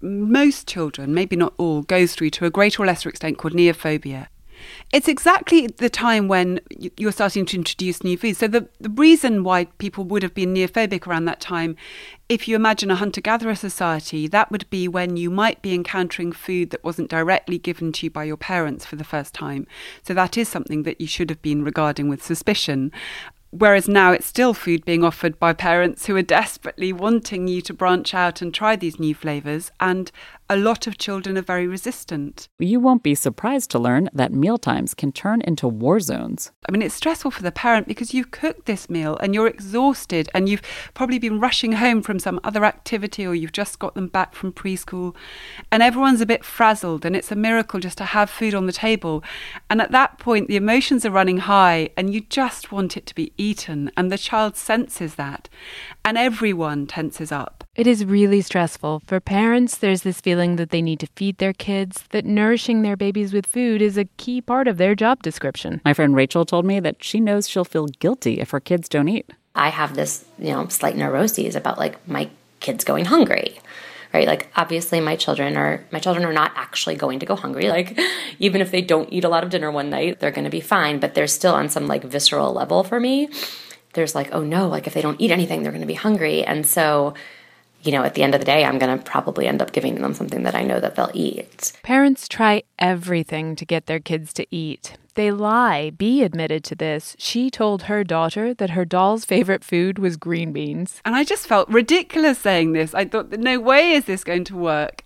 [0.00, 4.26] most children, maybe not all, goes through to a greater or lesser extent called neophobia.
[4.92, 6.60] It's exactly the time when
[6.96, 8.38] you're starting to introduce new foods.
[8.38, 11.76] So, the, the reason why people would have been neophobic around that time,
[12.28, 16.32] if you imagine a hunter gatherer society, that would be when you might be encountering
[16.32, 19.66] food that wasn't directly given to you by your parents for the first time.
[20.02, 22.92] So, that is something that you should have been regarding with suspicion.
[23.50, 27.72] Whereas now it's still food being offered by parents who are desperately wanting you to
[27.72, 30.10] branch out and try these new flavours, and
[30.50, 32.48] a lot of children are very resistant.
[32.58, 36.52] You won't be surprised to learn that mealtimes can turn into war zones.
[36.66, 40.30] I mean, it's stressful for the parent because you've cooked this meal and you're exhausted
[40.32, 40.62] and you've
[40.94, 44.52] probably been rushing home from some other activity or you've just got them back from
[44.52, 45.14] preschool
[45.70, 48.72] and everyone's a bit frazzled and it's a miracle just to have food on the
[48.72, 49.22] table.
[49.68, 53.14] And at that point, the emotions are running high and you just want it to
[53.14, 55.48] be eaten and the child senses that
[56.04, 57.64] and everyone tenses up.
[57.78, 59.02] It is really stressful.
[59.06, 62.96] For parents, there's this feeling that they need to feed their kids, that nourishing their
[62.96, 65.80] babies with food is a key part of their job description.
[65.84, 69.08] My friend Rachel told me that she knows she'll feel guilty if her kids don't
[69.08, 69.30] eat.
[69.54, 73.60] I have this, you know, slight neuroses about like my kids going hungry.
[74.12, 74.26] Right?
[74.26, 77.68] Like obviously my children are my children are not actually going to go hungry.
[77.68, 77.96] Like
[78.40, 80.60] even if they don't eat a lot of dinner one night, they're going to be
[80.60, 83.28] fine, but they're still on some like visceral level for me.
[83.92, 86.44] There's like, oh no, like if they don't eat anything, they're going to be hungry.
[86.44, 87.14] And so
[87.88, 89.94] you know, at the end of the day, I'm going to probably end up giving
[89.94, 91.72] them something that I know that they'll eat.
[91.82, 94.98] Parents try everything to get their kids to eat.
[95.14, 95.88] They lie.
[95.88, 97.16] Bee admitted to this.
[97.18, 101.00] She told her daughter that her doll's favorite food was green beans.
[101.06, 102.92] And I just felt ridiculous saying this.
[102.92, 105.04] I thought, no way is this going to work.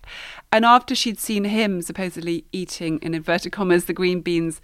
[0.51, 4.59] And after she'd seen him supposedly eating, in inverted commas, the green beans,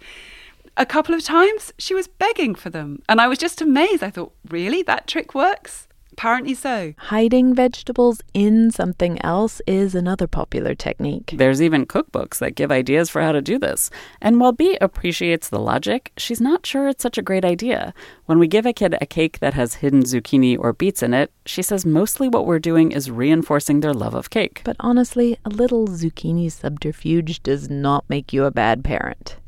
[0.76, 3.02] a couple of times she was begging for them.
[3.08, 4.02] And I was just amazed.
[4.02, 4.82] I thought, really?
[4.82, 5.88] That trick works?
[6.20, 6.92] Apparently so.
[6.98, 11.32] Hiding vegetables in something else is another popular technique.
[11.34, 13.88] There's even cookbooks that give ideas for how to do this.
[14.20, 17.94] And while Bee appreciates the logic, she's not sure it's such a great idea.
[18.26, 21.32] When we give a kid a cake that has hidden zucchini or beets in it,
[21.46, 24.60] she says mostly what we're doing is reinforcing their love of cake.
[24.62, 29.38] But honestly, a little zucchini subterfuge does not make you a bad parent.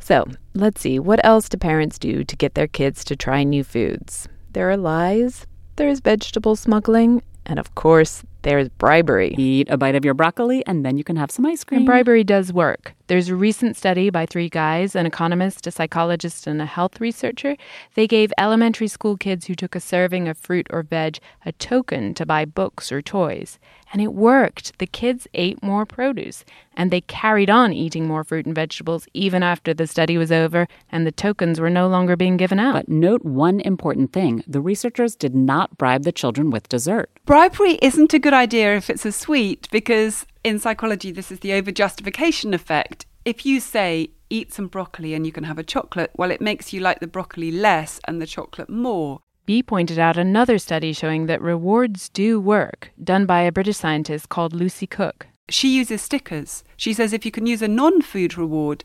[0.00, 3.62] So, let's see, what else do parents do to get their kids to try new
[3.62, 4.28] foods?
[4.52, 9.34] There are lies, there's vegetable smuggling, and of course, there's bribery.
[9.38, 11.78] Eat a bite of your broccoli and then you can have some ice cream.
[11.78, 12.94] And bribery does work.
[13.06, 17.56] There's a recent study by three guys an economist, a psychologist, and a health researcher.
[17.94, 22.14] They gave elementary school kids who took a serving of fruit or veg a token
[22.14, 23.58] to buy books or toys.
[23.92, 24.78] And it worked.
[24.78, 29.42] The kids ate more produce, and they carried on eating more fruit and vegetables even
[29.42, 32.74] after the study was over and the tokens were no longer being given out.
[32.74, 37.10] But note one important thing the researchers did not bribe the children with dessert.
[37.26, 41.50] Bribery isn't a good idea if it's a sweet, because in psychology, this is the
[41.50, 43.06] overjustification effect.
[43.24, 46.72] If you say, eat some broccoli and you can have a chocolate, well, it makes
[46.72, 49.20] you like the broccoli less and the chocolate more.
[49.52, 54.30] Bee pointed out another study showing that rewards do work, done by a British scientist
[54.30, 55.26] called Lucy Cooke.
[55.50, 56.64] She uses stickers.
[56.78, 58.82] She says if you can use a non food reward,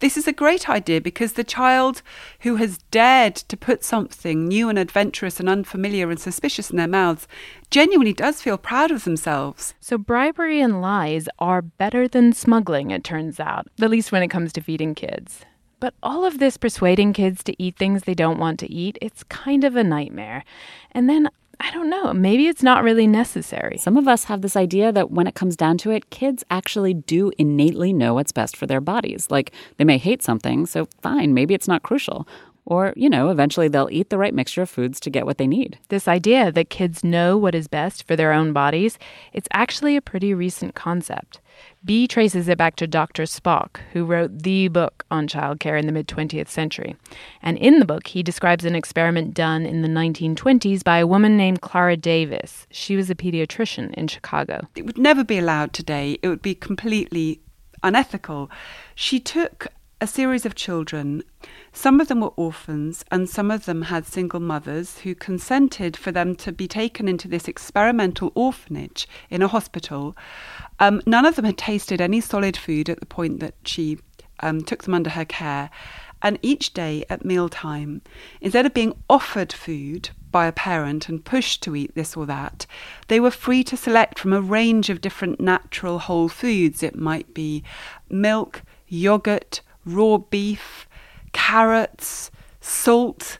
[0.00, 2.02] this is a great idea because the child
[2.40, 6.86] who has dared to put something new and adventurous and unfamiliar and suspicious in their
[6.86, 7.26] mouths
[7.70, 9.72] genuinely does feel proud of themselves.
[9.80, 14.28] So, bribery and lies are better than smuggling, it turns out, at least when it
[14.28, 15.46] comes to feeding kids.
[15.82, 19.24] But all of this persuading kids to eat things they don't want to eat, it's
[19.24, 20.44] kind of a nightmare.
[20.92, 23.78] And then I don't know, maybe it's not really necessary.
[23.78, 26.94] Some of us have this idea that when it comes down to it, kids actually
[26.94, 29.28] do innately know what's best for their bodies.
[29.28, 32.28] Like they may hate something, so fine, maybe it's not crucial.
[32.64, 35.48] Or, you know, eventually they'll eat the right mixture of foods to get what they
[35.48, 35.78] need.
[35.88, 38.98] This idea that kids know what is best for their own bodies,
[39.32, 41.40] it's actually a pretty recent concept.
[41.84, 43.24] Bee traces it back to Dr.
[43.24, 46.96] Spock, who wrote the book on childcare in the mid 20th century.
[47.42, 51.36] And in the book, he describes an experiment done in the 1920s by a woman
[51.36, 52.68] named Clara Davis.
[52.70, 54.68] She was a pediatrician in Chicago.
[54.76, 57.40] It would never be allowed today, it would be completely
[57.82, 58.50] unethical.
[58.94, 59.66] She took
[60.02, 61.22] a series of children.
[61.72, 66.10] Some of them were orphans, and some of them had single mothers who consented for
[66.10, 70.16] them to be taken into this experimental orphanage in a hospital.
[70.80, 74.00] Um, none of them had tasted any solid food at the point that she
[74.40, 75.70] um, took them under her care.
[76.20, 78.02] And each day at mealtime,
[78.40, 82.66] instead of being offered food by a parent and pushed to eat this or that,
[83.06, 86.82] they were free to select from a range of different natural whole foods.
[86.82, 87.62] It might be
[88.10, 90.88] milk, yogurt, raw beef,
[91.32, 93.38] carrots, salt,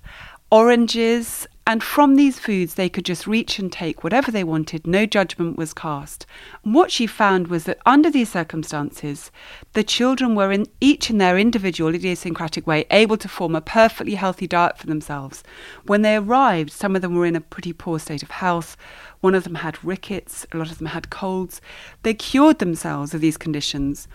[0.50, 4.84] oranges, and from these foods, they could just reach and take whatever they wanted.
[4.84, 6.26] No judgment was cast.
[6.64, 9.30] And what she found was that under these circumstances,
[9.74, 14.16] the children were in each in their individual idiosyncratic way able to form a perfectly
[14.16, 15.44] healthy diet for themselves.
[15.86, 18.76] When they arrived, some of them were in a pretty poor state of health.
[19.22, 21.60] One of them had rickets, a lot of them had colds.
[22.02, 24.08] They cured themselves of these conditions.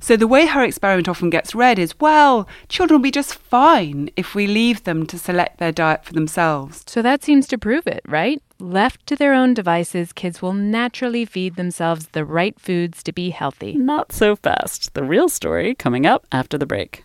[0.00, 4.10] So the way her experiment often gets read is well, children will be just fine
[4.16, 6.82] if we leave them to select their diet for themselves.
[6.88, 8.42] So that seems to prove it, right?
[8.58, 13.30] Left to their own devices, kids will naturally feed themselves the right foods to be
[13.30, 13.74] healthy.
[13.76, 14.94] Not so fast.
[14.94, 17.04] The real story coming up after the break.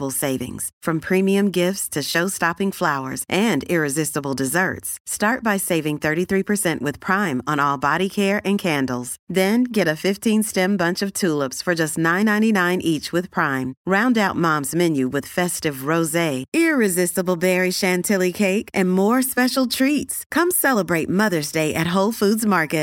[0.09, 4.99] savings, from premium gifts to show-stopping flowers and irresistible desserts.
[5.05, 9.15] Start by saving 33% with Prime on all body care and candles.
[9.29, 13.73] Then get a 15-stem bunch of tulips for just $9.99 each with Prime.
[13.85, 20.25] Round out Mom's menu with festive rosé, irresistible berry chantilly cake, and more special treats.
[20.29, 22.81] Come celebrate Mother's Day at Whole Foods Market.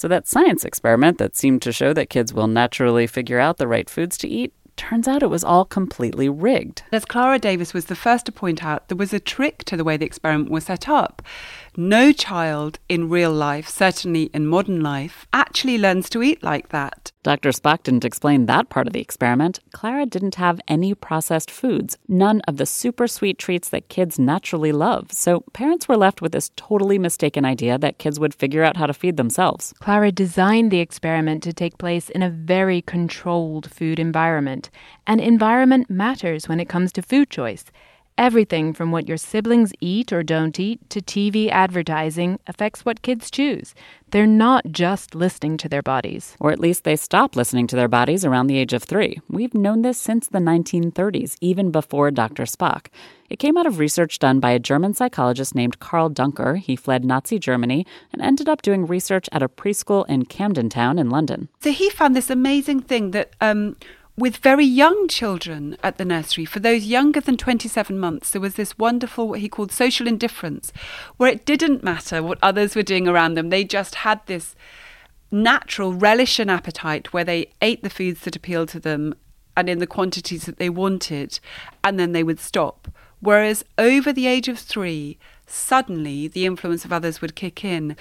[0.00, 3.68] So, that science experiment that seemed to show that kids will naturally figure out the
[3.68, 6.82] right foods to eat turns out it was all completely rigged.
[6.92, 9.84] As Clara Davis was the first to point out, there was a trick to the
[9.84, 11.22] way the experiment was set up.
[11.76, 17.12] No child in real life, certainly in modern life, actually learns to eat like that.
[17.22, 17.50] Dr.
[17.50, 19.58] Spock didn't explain that part of the experiment.
[19.72, 24.72] Clara didn't have any processed foods, none of the super sweet treats that kids naturally
[24.72, 25.12] love.
[25.12, 28.86] So parents were left with this totally mistaken idea that kids would figure out how
[28.86, 29.74] to feed themselves.
[29.80, 34.70] Clara designed the experiment to take place in a very controlled food environment.
[35.06, 37.66] And environment matters when it comes to food choice.
[38.20, 43.30] Everything from what your siblings eat or don't eat to TV advertising affects what kids
[43.30, 43.74] choose.
[44.10, 46.36] They're not just listening to their bodies.
[46.38, 49.22] Or at least they stop listening to their bodies around the age of three.
[49.30, 52.42] We've known this since the 1930s, even before Dr.
[52.42, 52.88] Spock.
[53.30, 56.58] It came out of research done by a German psychologist named Karl Duncker.
[56.58, 60.98] He fled Nazi Germany and ended up doing research at a preschool in Camden Town
[60.98, 61.48] in London.
[61.60, 63.76] So he found this amazing thing that um,
[64.20, 68.54] with very young children at the nursery, for those younger than 27 months, there was
[68.54, 70.72] this wonderful, what he called social indifference,
[71.16, 73.48] where it didn't matter what others were doing around them.
[73.48, 74.54] They just had this
[75.32, 79.14] natural relish and appetite where they ate the foods that appealed to them
[79.56, 81.40] and in the quantities that they wanted,
[81.82, 82.88] and then they would stop.
[83.20, 87.96] Whereas over the age of three, suddenly the influence of others would kick in.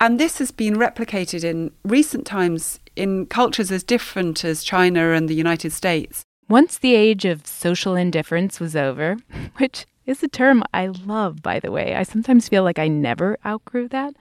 [0.00, 5.28] And this has been replicated in recent times in cultures as different as China and
[5.28, 6.24] the United States.
[6.48, 9.16] Once the age of social indifference was over,
[9.56, 13.38] which is a term I love, by the way, I sometimes feel like I never
[13.46, 14.14] outgrew that.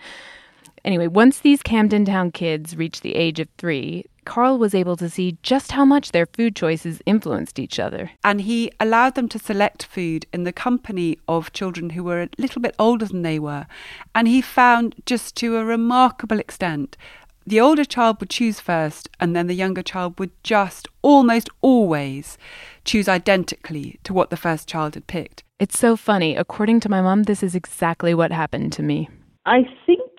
[0.85, 5.09] Anyway, once these Camden Town kids reached the age of three, Karl was able to
[5.09, 8.11] see just how much their food choices influenced each other.
[8.23, 12.29] And he allowed them to select food in the company of children who were a
[12.37, 13.67] little bit older than they were.
[14.13, 16.97] And he found, just to a remarkable extent,
[17.45, 22.37] the older child would choose first, and then the younger child would just almost always
[22.85, 25.43] choose identically to what the first child had picked.
[25.59, 26.35] It's so funny.
[26.35, 29.09] According to my mom, this is exactly what happened to me.
[29.45, 30.09] I think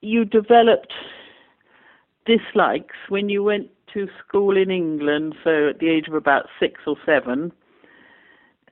[0.00, 0.92] you developed
[2.24, 6.80] dislikes when you went to school in England, so at the age of about six
[6.86, 7.52] or seven,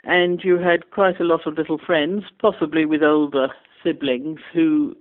[0.04, 3.48] and you had quite a lot of little friends, possibly with older
[3.82, 4.96] siblings, who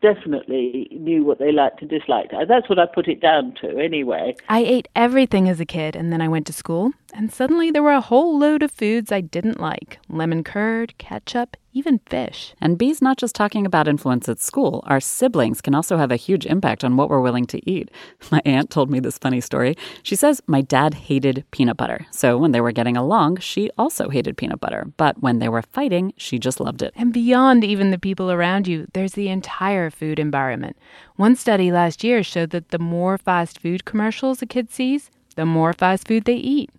[0.00, 2.32] definitely knew what they liked and disliked.
[2.32, 4.36] Uh, that's what I put it down to, anyway.
[4.48, 7.82] I ate everything as a kid, and then I went to school, and suddenly there
[7.82, 12.54] were a whole load of foods I didn't like lemon curd, ketchup, even fish.
[12.60, 14.82] And Bee's not just talking about influence at school.
[14.86, 17.90] Our siblings can also have a huge impact on what we're willing to eat.
[18.30, 19.76] My aunt told me this funny story.
[20.02, 22.06] She says my dad hated peanut butter.
[22.10, 24.86] So when they were getting along, she also hated peanut butter.
[24.96, 26.92] But when they were fighting, she just loved it.
[26.96, 30.76] And beyond even the people around you, there's the entire food environment.
[31.16, 35.46] One study last year showed that the more fast food commercials a kid sees, the
[35.46, 36.70] more fast food they eat.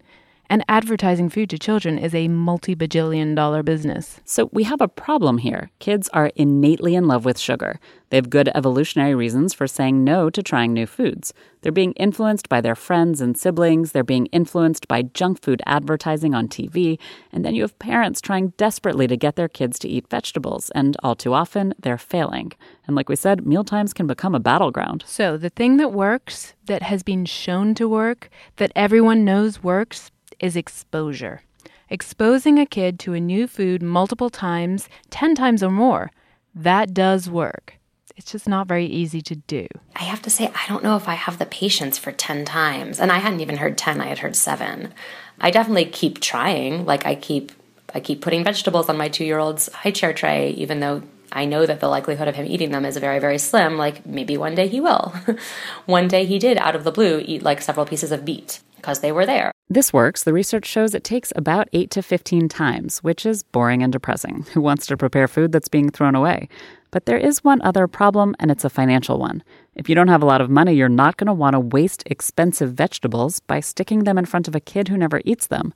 [0.54, 4.22] And advertising food to children is a multi bajillion dollar business.
[4.24, 5.72] So we have a problem here.
[5.80, 7.80] Kids are innately in love with sugar.
[8.12, 11.34] They have good evolutionary reasons for saying no to trying new foods.
[11.62, 13.94] They're being influenced by their friends and siblings.
[13.94, 17.00] They're being influenced by junk food advertising on TV.
[17.32, 20.70] And then you have parents trying desperately to get their kids to eat vegetables.
[20.76, 22.52] And all too often, they're failing.
[22.86, 25.04] And like we said, mealtimes can become a battleground.
[25.08, 30.12] So the thing that works, that has been shown to work, that everyone knows works,
[30.44, 31.42] is exposure.
[31.90, 36.12] Exposing a kid to a new food multiple times, 10 times or more,
[36.54, 37.76] that does work.
[38.18, 39.68] It's just not very easy to do.
[39.96, 43.00] I have to say, I don't know if I have the patience for 10 times.
[43.00, 44.94] And I hadn't even heard 10, I had heard seven.
[45.40, 46.86] I definitely keep trying.
[46.86, 47.54] Like, I keep.
[47.96, 51.46] I keep putting vegetables on my two year old's high chair tray, even though I
[51.46, 53.78] know that the likelihood of him eating them is very, very slim.
[53.78, 55.14] Like, maybe one day he will.
[55.86, 59.00] one day he did, out of the blue, eat like several pieces of beet because
[59.00, 59.54] they were there.
[59.70, 60.24] This works.
[60.24, 64.46] The research shows it takes about 8 to 15 times, which is boring and depressing.
[64.54, 66.50] Who wants to prepare food that's being thrown away?
[66.92, 69.42] But there is one other problem, and it's a financial one.
[69.74, 72.04] If you don't have a lot of money, you're not going to want to waste
[72.06, 75.74] expensive vegetables by sticking them in front of a kid who never eats them.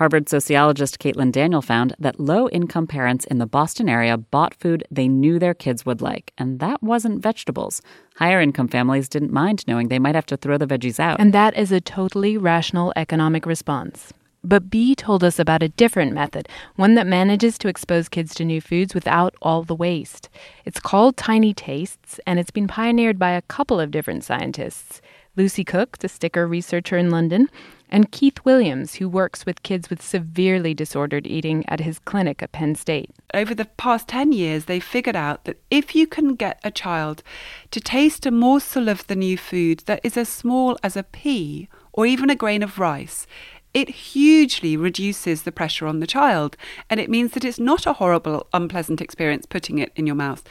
[0.00, 4.82] Harvard sociologist Caitlin Daniel found that low income parents in the Boston area bought food
[4.90, 7.82] they knew their kids would like, and that wasn't vegetables.
[8.16, 11.20] Higher income families didn't mind knowing they might have to throw the veggies out.
[11.20, 14.14] And that is a totally rational economic response.
[14.42, 18.44] But Bee told us about a different method, one that manages to expose kids to
[18.46, 20.30] new foods without all the waste.
[20.64, 25.02] It's called Tiny Tastes, and it's been pioneered by a couple of different scientists
[25.40, 27.48] Lucy Cooke, the sticker researcher in London,
[27.88, 32.52] and Keith Williams, who works with kids with severely disordered eating at his clinic at
[32.52, 33.10] Penn State.
[33.32, 37.22] Over the past 10 years, they've figured out that if you can get a child
[37.70, 41.70] to taste a morsel of the new food that is as small as a pea
[41.94, 43.26] or even a grain of rice,
[43.72, 46.56] it hugely reduces the pressure on the child
[46.88, 50.42] and it means that it's not a horrible, unpleasant experience putting it in your mouth.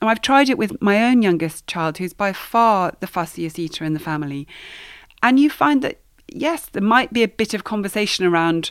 [0.00, 3.84] And I've tried it with my own youngest child, who's by far the fussiest eater
[3.84, 4.48] in the family.
[5.22, 8.70] And you find that, yes, there might be a bit of conversation around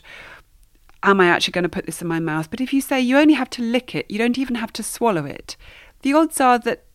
[1.04, 2.50] am I actually going to put this in my mouth?
[2.52, 4.84] But if you say you only have to lick it, you don't even have to
[4.84, 5.58] swallow it,
[6.02, 6.86] the odds are that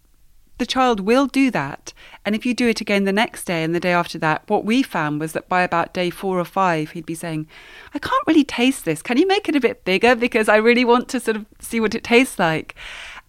[0.59, 1.93] the child will do that.
[2.25, 4.65] And if you do it again the next day and the day after that, what
[4.65, 7.47] we found was that by about day four or five, he'd be saying,
[7.95, 9.03] I can't really taste this.
[9.03, 10.15] Can you make it a bit bigger?
[10.15, 12.75] Because I really want to sort of see what it tastes like.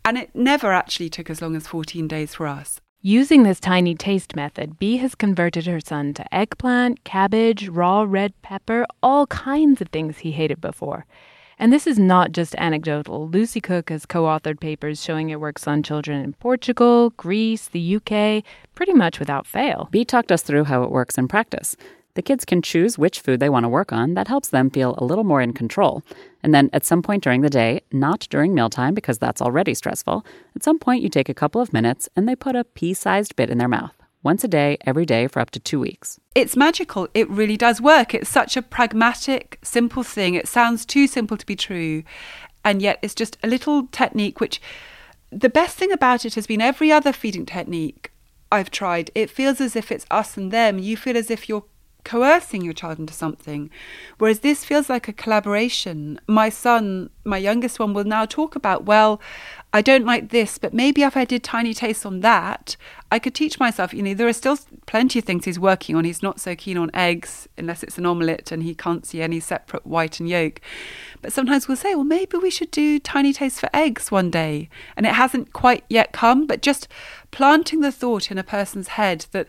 [0.06, 2.80] And it never actually took as long as 14 days for us.
[3.02, 8.34] Using this tiny taste method, Bee has converted her son to eggplant, cabbage, raw red
[8.42, 11.06] pepper, all kinds of things he hated before.
[11.60, 13.28] And this is not just anecdotal.
[13.30, 17.96] Lucy Cooke has co authored papers showing it works on children in Portugal, Greece, the
[17.96, 18.44] UK,
[18.76, 19.90] pretty much without fail.
[19.92, 21.76] Bee talked us through how it works in practice.
[22.14, 24.14] The kids can choose which food they want to work on.
[24.14, 26.04] That helps them feel a little more in control.
[26.44, 30.26] And then at some point during the day, not during mealtime because that's already stressful,
[30.56, 33.36] at some point you take a couple of minutes and they put a pea sized
[33.36, 36.20] bit in their mouth once a day, every day for up to two weeks.
[36.36, 37.08] It's magical.
[37.14, 38.14] It really does work.
[38.14, 40.34] It's such a pragmatic, simple thing.
[40.34, 42.04] It sounds too simple to be true.
[42.64, 44.62] And yet it's just a little technique which
[45.32, 48.12] the best thing about it has been every other feeding technique
[48.52, 50.80] I've tried, it feels as if it's us and them.
[50.80, 51.66] You feel as if you're
[52.06, 53.70] coercing your child into something.
[54.18, 56.20] Whereas this feels like a collaboration.
[56.28, 59.20] My son, my youngest one, will now talk about, well,
[59.78, 62.76] I don't like this, but maybe if I did tiny tastes on that,
[63.12, 63.94] I could teach myself.
[63.94, 64.58] You know, there are still
[64.88, 66.04] plenty of things he's working on.
[66.04, 69.40] He's not so keen on eggs unless it's an omelette and he can't see any
[69.40, 70.62] separate white and yolk.
[71.22, 74.68] But sometimes we'll say, well, maybe we should do tiny tastes for eggs one day.
[74.96, 76.88] And it hasn't quite yet come, but just
[77.30, 79.48] planting the thought in a person's head that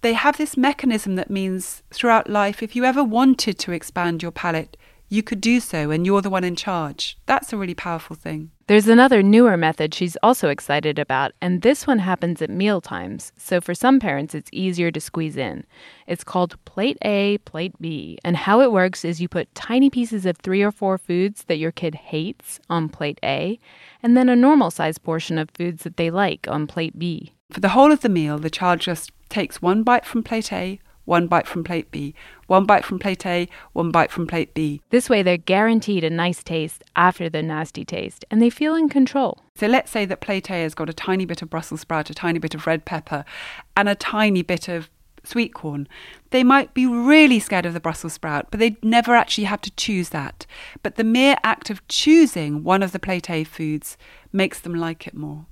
[0.00, 4.32] they have this mechanism that means throughout life, if you ever wanted to expand your
[4.32, 4.78] palate,
[5.10, 7.18] you could do so and you're the one in charge.
[7.26, 8.52] That's a really powerful thing.
[8.70, 13.32] There's another newer method she's also excited about, and this one happens at meal times.
[13.36, 15.64] So for some parents, it's easier to squeeze in.
[16.06, 20.24] It's called Plate A, Plate B, and how it works is you put tiny pieces
[20.24, 23.58] of three or four foods that your kid hates on Plate A,
[24.04, 27.32] and then a normal sized portion of foods that they like on Plate B.
[27.50, 30.78] For the whole of the meal, the child just takes one bite from plate A,
[31.04, 32.14] one bite from plate B,
[32.46, 34.80] one bite from plate A, one bite from plate B.
[34.90, 38.88] This way, they're guaranteed a nice taste after the nasty taste, and they feel in
[38.88, 39.38] control.
[39.54, 42.14] So let's say that plate A has got a tiny bit of Brussels sprout, a
[42.14, 43.24] tiny bit of red pepper,
[43.76, 44.88] and a tiny bit of
[45.24, 45.86] sweet corn.
[46.30, 49.70] They might be really scared of the Brussels sprout, but they'd never actually have to
[49.72, 50.46] choose that.
[50.82, 53.96] But the mere act of choosing one of the plate A foods
[54.32, 55.46] makes them like it more.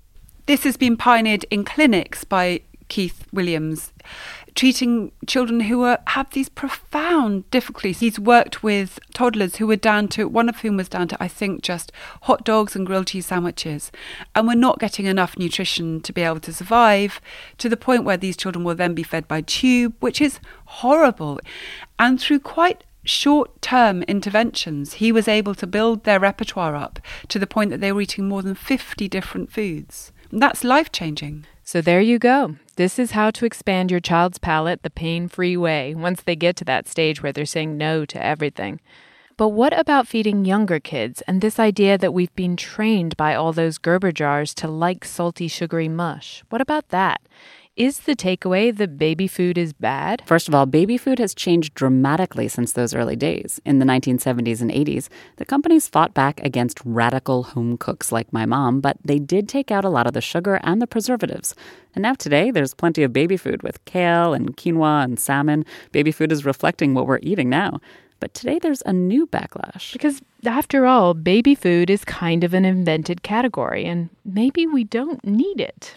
[0.46, 3.92] This has been pioneered in clinics by Keith Williams,
[4.58, 8.00] treating children who are, have these profound difficulties.
[8.00, 11.28] He's worked with toddlers who were down to, one of whom was down to, I
[11.28, 11.92] think, just
[12.22, 13.92] hot dogs and grilled cheese sandwiches,
[14.34, 17.20] and were not getting enough nutrition to be able to survive,
[17.58, 21.38] to the point where these children will then be fed by tube, which is horrible.
[21.96, 26.98] And through quite short term interventions, he was able to build their repertoire up
[27.28, 30.10] to the point that they were eating more than 50 different foods.
[30.32, 31.46] And that's life changing.
[31.62, 32.56] So there you go.
[32.78, 36.54] This is how to expand your child's palate the pain free way once they get
[36.58, 38.78] to that stage where they're saying no to everything.
[39.36, 43.52] But what about feeding younger kids and this idea that we've been trained by all
[43.52, 46.44] those Gerber jars to like salty, sugary mush?
[46.50, 47.20] What about that?
[47.78, 50.24] Is the takeaway that baby food is bad?
[50.26, 53.60] First of all, baby food has changed dramatically since those early days.
[53.64, 58.44] In the 1970s and 80s, the companies fought back against radical home cooks like my
[58.46, 61.54] mom, but they did take out a lot of the sugar and the preservatives.
[61.94, 65.64] And now today, there's plenty of baby food with kale and quinoa and salmon.
[65.92, 67.78] Baby food is reflecting what we're eating now.
[68.18, 69.92] But today there's a new backlash.
[69.92, 75.24] Because after all, baby food is kind of an invented category, and maybe we don't
[75.24, 75.94] need it.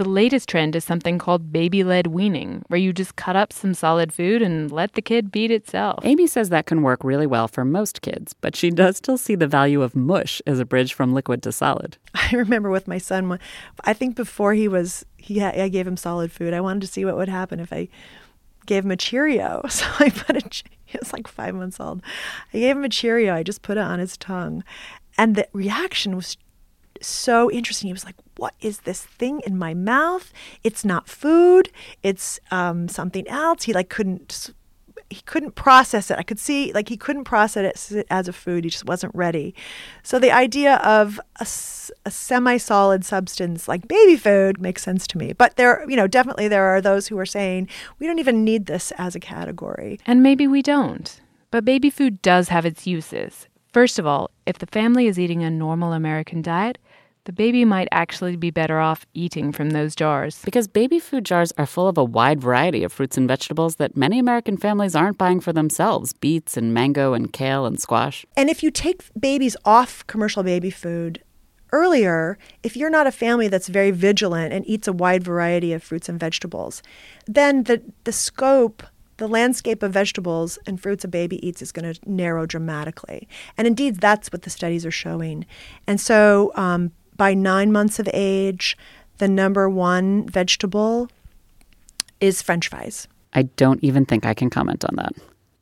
[0.00, 3.74] The latest trend is something called baby led weaning, where you just cut up some
[3.74, 6.02] solid food and let the kid feed itself.
[6.06, 9.34] Amy says that can work really well for most kids, but she does still see
[9.34, 11.98] the value of mush as a bridge from liquid to solid.
[12.14, 13.38] I remember with my son,
[13.84, 16.54] I think before he was, he I gave him solid food.
[16.54, 17.86] I wanted to see what would happen if I
[18.64, 19.60] gave him a Cheerio.
[19.68, 22.00] So I put a, he was like five months old.
[22.54, 23.34] I gave him a Cheerio.
[23.34, 24.64] I just put it on his tongue.
[25.18, 26.38] And the reaction was
[27.00, 27.88] so interesting.
[27.88, 30.32] He was like, What is this thing in my mouth?
[30.64, 31.70] It's not food,
[32.02, 33.64] it's um, something else.
[33.64, 34.52] He like couldn't
[35.10, 36.18] he couldn't process it.
[36.18, 38.62] I could see like he couldn't process it as a food.
[38.62, 39.54] He just wasn't ready.
[40.04, 41.46] So the idea of a,
[42.06, 45.32] a semi-solid substance like baby food makes sense to me.
[45.32, 48.66] But there, you know, definitely there are those who are saying we don't even need
[48.66, 49.98] this as a category.
[50.06, 51.20] And maybe we don't.
[51.50, 53.48] But baby food does have its uses.
[53.72, 56.78] First of all, if the family is eating a normal American diet,
[57.30, 60.42] the baby might actually be better off eating from those jars.
[60.44, 63.96] Because baby food jars are full of a wide variety of fruits and vegetables that
[63.96, 68.26] many American families aren't buying for themselves beets and mango and kale and squash.
[68.36, 71.22] And if you take babies off commercial baby food
[71.70, 75.84] earlier, if you're not a family that's very vigilant and eats a wide variety of
[75.84, 76.82] fruits and vegetables,
[77.28, 78.82] then the, the scope
[79.18, 83.28] the landscape of vegetables and fruits a baby eats is going to narrow dramatically.
[83.58, 85.44] And indeed, that's what the studies are showing.
[85.86, 88.78] And so um, by nine months of age,
[89.18, 91.06] the number one vegetable
[92.18, 93.06] is french fries.
[93.34, 95.12] I don't even think I can comment on that.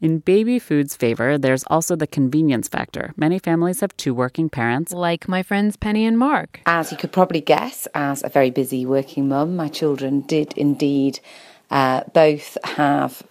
[0.01, 3.13] In baby food's favor, there's also the convenience factor.
[3.17, 4.93] Many families have two working parents.
[4.93, 6.61] Like my friends Penny and Mark.
[6.65, 11.19] As you could probably guess, as a very busy working mum, my children did indeed
[11.73, 13.25] uh, both have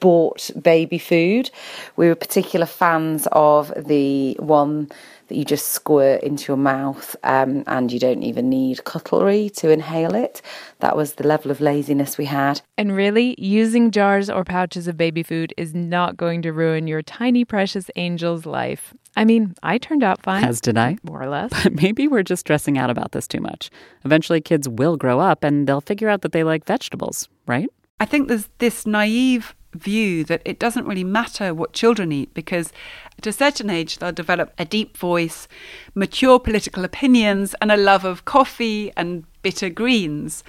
[0.00, 1.50] bought baby food.
[1.96, 4.88] We were particular fans of the one
[5.28, 9.70] that you just squirt into your mouth um, and you don't even need cutlery to
[9.70, 10.42] inhale it.
[10.80, 12.60] That was the level of laziness we had.
[12.78, 17.02] And really, using jars or pouches of baby food is not going to ruin your
[17.02, 18.94] tiny, precious angel's life.
[19.16, 20.44] I mean, I turned out fine.
[20.44, 20.98] As did I.
[21.02, 21.50] More or less.
[21.62, 23.70] But maybe we're just stressing out about this too much.
[24.04, 27.68] Eventually, kids will grow up and they'll figure out that they like vegetables, right?
[27.98, 32.72] I think there's this naive view that it doesn't really matter what children eat because
[33.18, 35.48] at a certain age they'll develop a deep voice,
[35.94, 40.44] mature political opinions, and a love of coffee and bitter greens.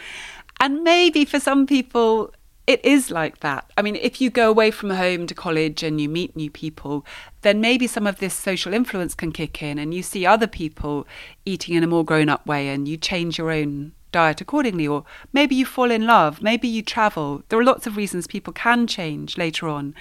[0.60, 2.34] And maybe for some people,
[2.68, 3.72] it is like that.
[3.78, 7.06] I mean, if you go away from home to college and you meet new people,
[7.42, 11.08] then maybe some of this social influence can kick in and you see other people
[11.46, 15.04] eating in a more grown up way and you change your own diet accordingly, or
[15.34, 17.44] maybe you fall in love, maybe you travel.
[17.50, 19.94] There are lots of reasons people can change later on.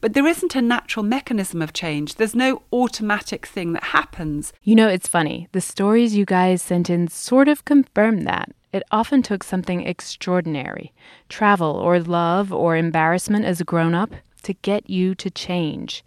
[0.00, 2.14] But there isn't a natural mechanism of change.
[2.14, 4.52] There's no automatic thing that happens.
[4.62, 5.48] You know, it's funny.
[5.52, 8.50] The stories you guys sent in sort of confirm that.
[8.72, 10.92] It often took something extraordinary
[11.28, 16.02] travel, or love, or embarrassment as a grown up to get you to change.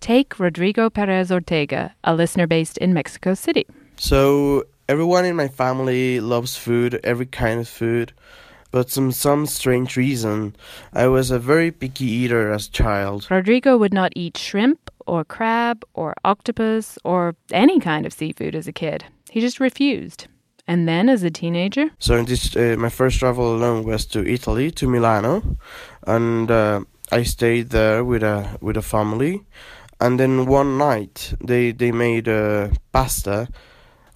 [0.00, 3.66] Take Rodrigo Perez Ortega, a listener based in Mexico City.
[3.96, 8.12] So, everyone in my family loves food, every kind of food.
[8.70, 10.56] But some some strange reason,
[10.94, 13.30] I was a very picky eater as a child.
[13.30, 18.66] Rodrigo would not eat shrimp or crab or octopus or any kind of seafood as
[18.66, 19.04] a kid.
[19.30, 20.26] He just refused.
[20.66, 21.90] And then as a teenager?
[21.98, 25.42] So in this, uh, my first travel alone was to Italy, to Milano,
[26.06, 26.80] and uh,
[27.10, 29.44] I stayed there with a with a family.
[30.00, 33.48] And then one night they they made uh, pasta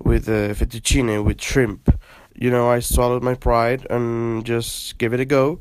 [0.03, 1.89] with uh, fettuccine with shrimp.
[2.35, 5.61] You know, I swallowed my pride and just gave it a go.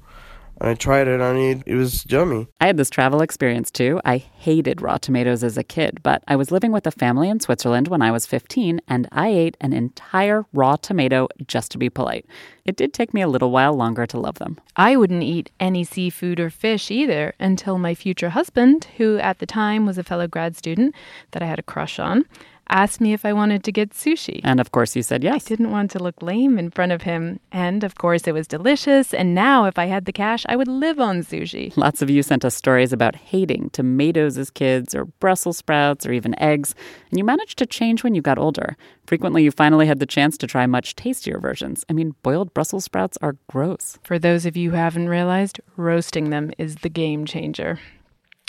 [0.59, 2.47] And I tried it and it, it was yummy.
[2.61, 3.99] I had this travel experience too.
[4.05, 7.41] I hated raw tomatoes as a kid, but I was living with a family in
[7.41, 11.89] Switzerland when I was 15 and I ate an entire raw tomato just to be
[11.89, 12.25] polite.
[12.63, 14.57] It did take me a little while longer to love them.
[14.77, 19.45] I wouldn't eat any seafood or fish either until my future husband, who at the
[19.45, 20.95] time was a fellow grad student
[21.31, 22.25] that I had a crush on,
[22.69, 24.41] asked me if I wanted to get sushi.
[24.43, 25.45] And of course, you said yes.
[25.45, 27.39] I didn't want to look lame in front of him.
[27.51, 29.13] And of course, it was delicious.
[29.13, 31.75] And now, if I had the cash, I would live on sushi.
[31.77, 36.11] Lots of you sent us stories about hating tomatoes as kids, or Brussels sprouts, or
[36.11, 36.75] even eggs.
[37.09, 38.75] And you managed to change when you got older.
[39.05, 41.85] Frequently, you finally had the chance to try much tastier versions.
[41.89, 43.99] I mean, boiled Brussels sprouts are gross.
[44.03, 47.79] For those of you who haven't realized, roasting them is the game changer.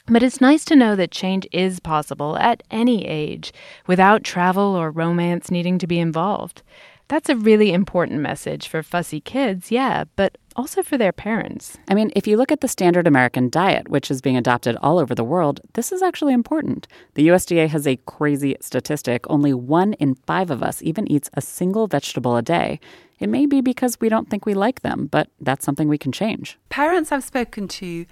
[0.07, 3.53] But it's nice to know that change is possible at any age
[3.89, 6.63] without travel or romance needing to be involved.
[7.09, 11.79] That's a really important message for fussy kids, yeah, but also for their parents.
[11.89, 14.99] I mean, if you look at the standard American diet, which is being adopted all
[14.99, 16.89] over the world, this is actually important.
[17.15, 21.41] The USDA has a crazy statistic only one in five of us even eats a
[21.41, 22.81] single vegetable a day.
[23.21, 26.13] It may be because we don't think we like them, but that's something we can
[26.13, 26.59] change.
[26.71, 28.05] Parents I've spoken to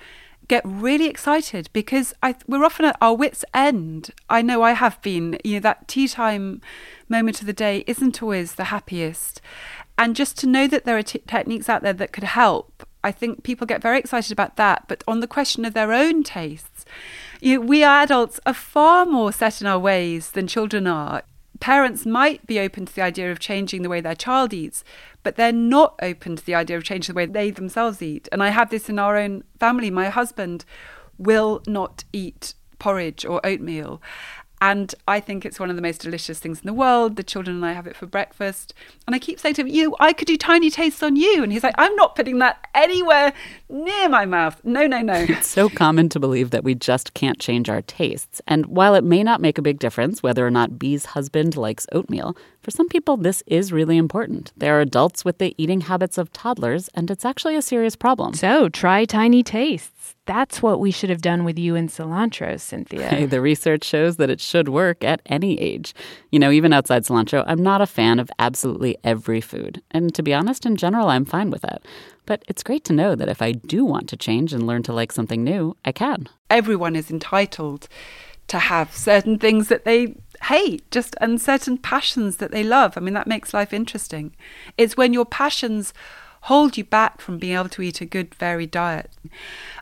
[0.49, 4.11] get really excited because I, we're often at our wits' end.
[4.29, 5.39] I know I have been.
[5.45, 6.61] You know, that tea time
[7.09, 9.41] moment of the day isn't always the happiest.
[9.97, 13.13] And just to know that there are t- techniques out there that could help, I
[13.13, 14.85] think people get very excited about that.
[14.89, 16.85] But on the question of their own tastes,
[17.41, 21.23] you know, we adults are far more set in our ways than children are
[21.61, 24.85] parents might be open to the idea of changing the way their child eats,
[25.23, 28.29] but they're not open to the idea of changing the way they themselves eat.
[28.33, 29.91] And I have this in our own family.
[29.91, 30.65] My husband
[31.19, 34.03] will not eat porridge or oatmeal.
[34.65, 37.17] And I think it's one of the most delicious things in the world.
[37.17, 38.73] The children and I have it for breakfast.
[39.07, 41.43] And I keep saying to him, You, I could do tiny tastes on you.
[41.43, 43.35] And he's like, I'm not putting that anywhere
[43.69, 44.59] near my mouth.
[44.65, 45.27] No, no, no.
[45.35, 48.41] It's so common to believe that we just can't change our tastes.
[48.47, 51.87] And while it may not make a big difference whether or not Bee's husband likes
[51.93, 52.35] oatmeal,
[52.65, 54.51] For some people, this is really important.
[54.57, 58.33] There are adults with the eating habits of toddlers, and it's actually a serious problem.
[58.33, 60.15] So try Tiny Tastes.
[60.25, 63.07] That's what we should have done with you and cilantro, Cynthia.
[63.07, 65.95] Hey, the research shows that it should work at any age.
[66.33, 69.83] You know, even outside cilantro, I'm not a fan of absolutely every food.
[69.91, 71.85] And to be honest, in general, I'm fine with that.
[72.25, 74.95] But it's great to know that if I do want to change and learn to
[74.95, 76.31] like something new, I can.
[76.49, 77.89] Everyone is entitled
[78.49, 80.15] to have certain things that they
[80.45, 82.97] hate, just and certain passions that they love.
[82.97, 84.35] I mean, that makes life interesting.
[84.77, 85.95] It's when your passions
[86.43, 89.11] hold you back from being able to eat a good, varied diet.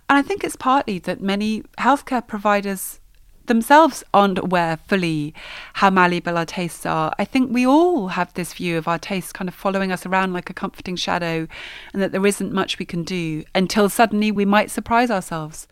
[0.08, 3.00] And I think it's partly that many healthcare providers
[3.46, 5.34] themselves aren't aware fully
[5.74, 7.12] how malleable our tastes are.
[7.18, 10.32] I think we all have this view of our tastes kind of following us around
[10.32, 11.48] like a comforting shadow,
[11.92, 15.66] and that there isn't much we can do until suddenly we might surprise ourselves.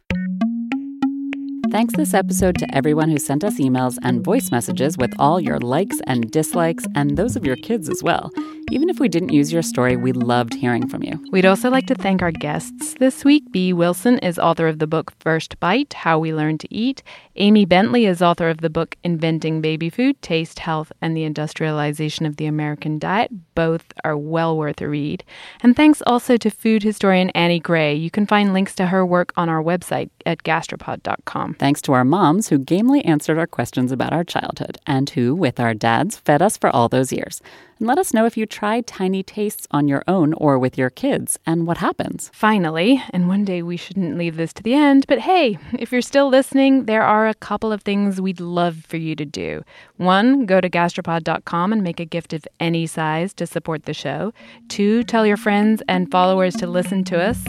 [1.70, 5.60] Thanks this episode to everyone who sent us emails and voice messages with all your
[5.60, 8.32] likes and dislikes, and those of your kids as well.
[8.72, 11.24] Even if we didn't use your story, we loved hearing from you.
[11.30, 13.50] We'd also like to thank our guests this week.
[13.52, 17.02] Bee Wilson is author of the book First Bite How We Learn to Eat.
[17.36, 22.26] Amy Bentley is author of the book Inventing Baby Food Taste, Health, and the Industrialization
[22.26, 23.30] of the American Diet.
[23.54, 25.24] Both are well worth a read.
[25.62, 27.94] And thanks also to food historian Annie Gray.
[27.94, 31.56] You can find links to her work on our website at gastropod.com.
[31.61, 35.61] Thanks to our moms who gamely answered our questions about our childhood and who, with
[35.61, 37.42] our dads, fed us for all those years.
[37.81, 40.91] And let us know if you tried tiny tastes on your own or with your
[40.91, 42.31] kids and what happens.
[42.35, 46.03] Finally, and one day we shouldn't leave this to the end, but hey, if you're
[46.03, 49.64] still listening, there are a couple of things we'd love for you to do.
[49.97, 54.35] One, go to gastropod.com and make a gift of any size to support the show.
[54.68, 57.43] Two, tell your friends and followers to listen to us.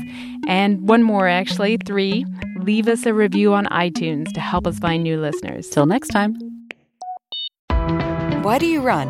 [0.48, 1.78] And one more, actually.
[1.86, 2.26] Three,
[2.62, 5.70] leave us a review on iTunes to help us find new listeners.
[5.70, 6.38] Till next time.
[8.44, 9.10] Why do you run?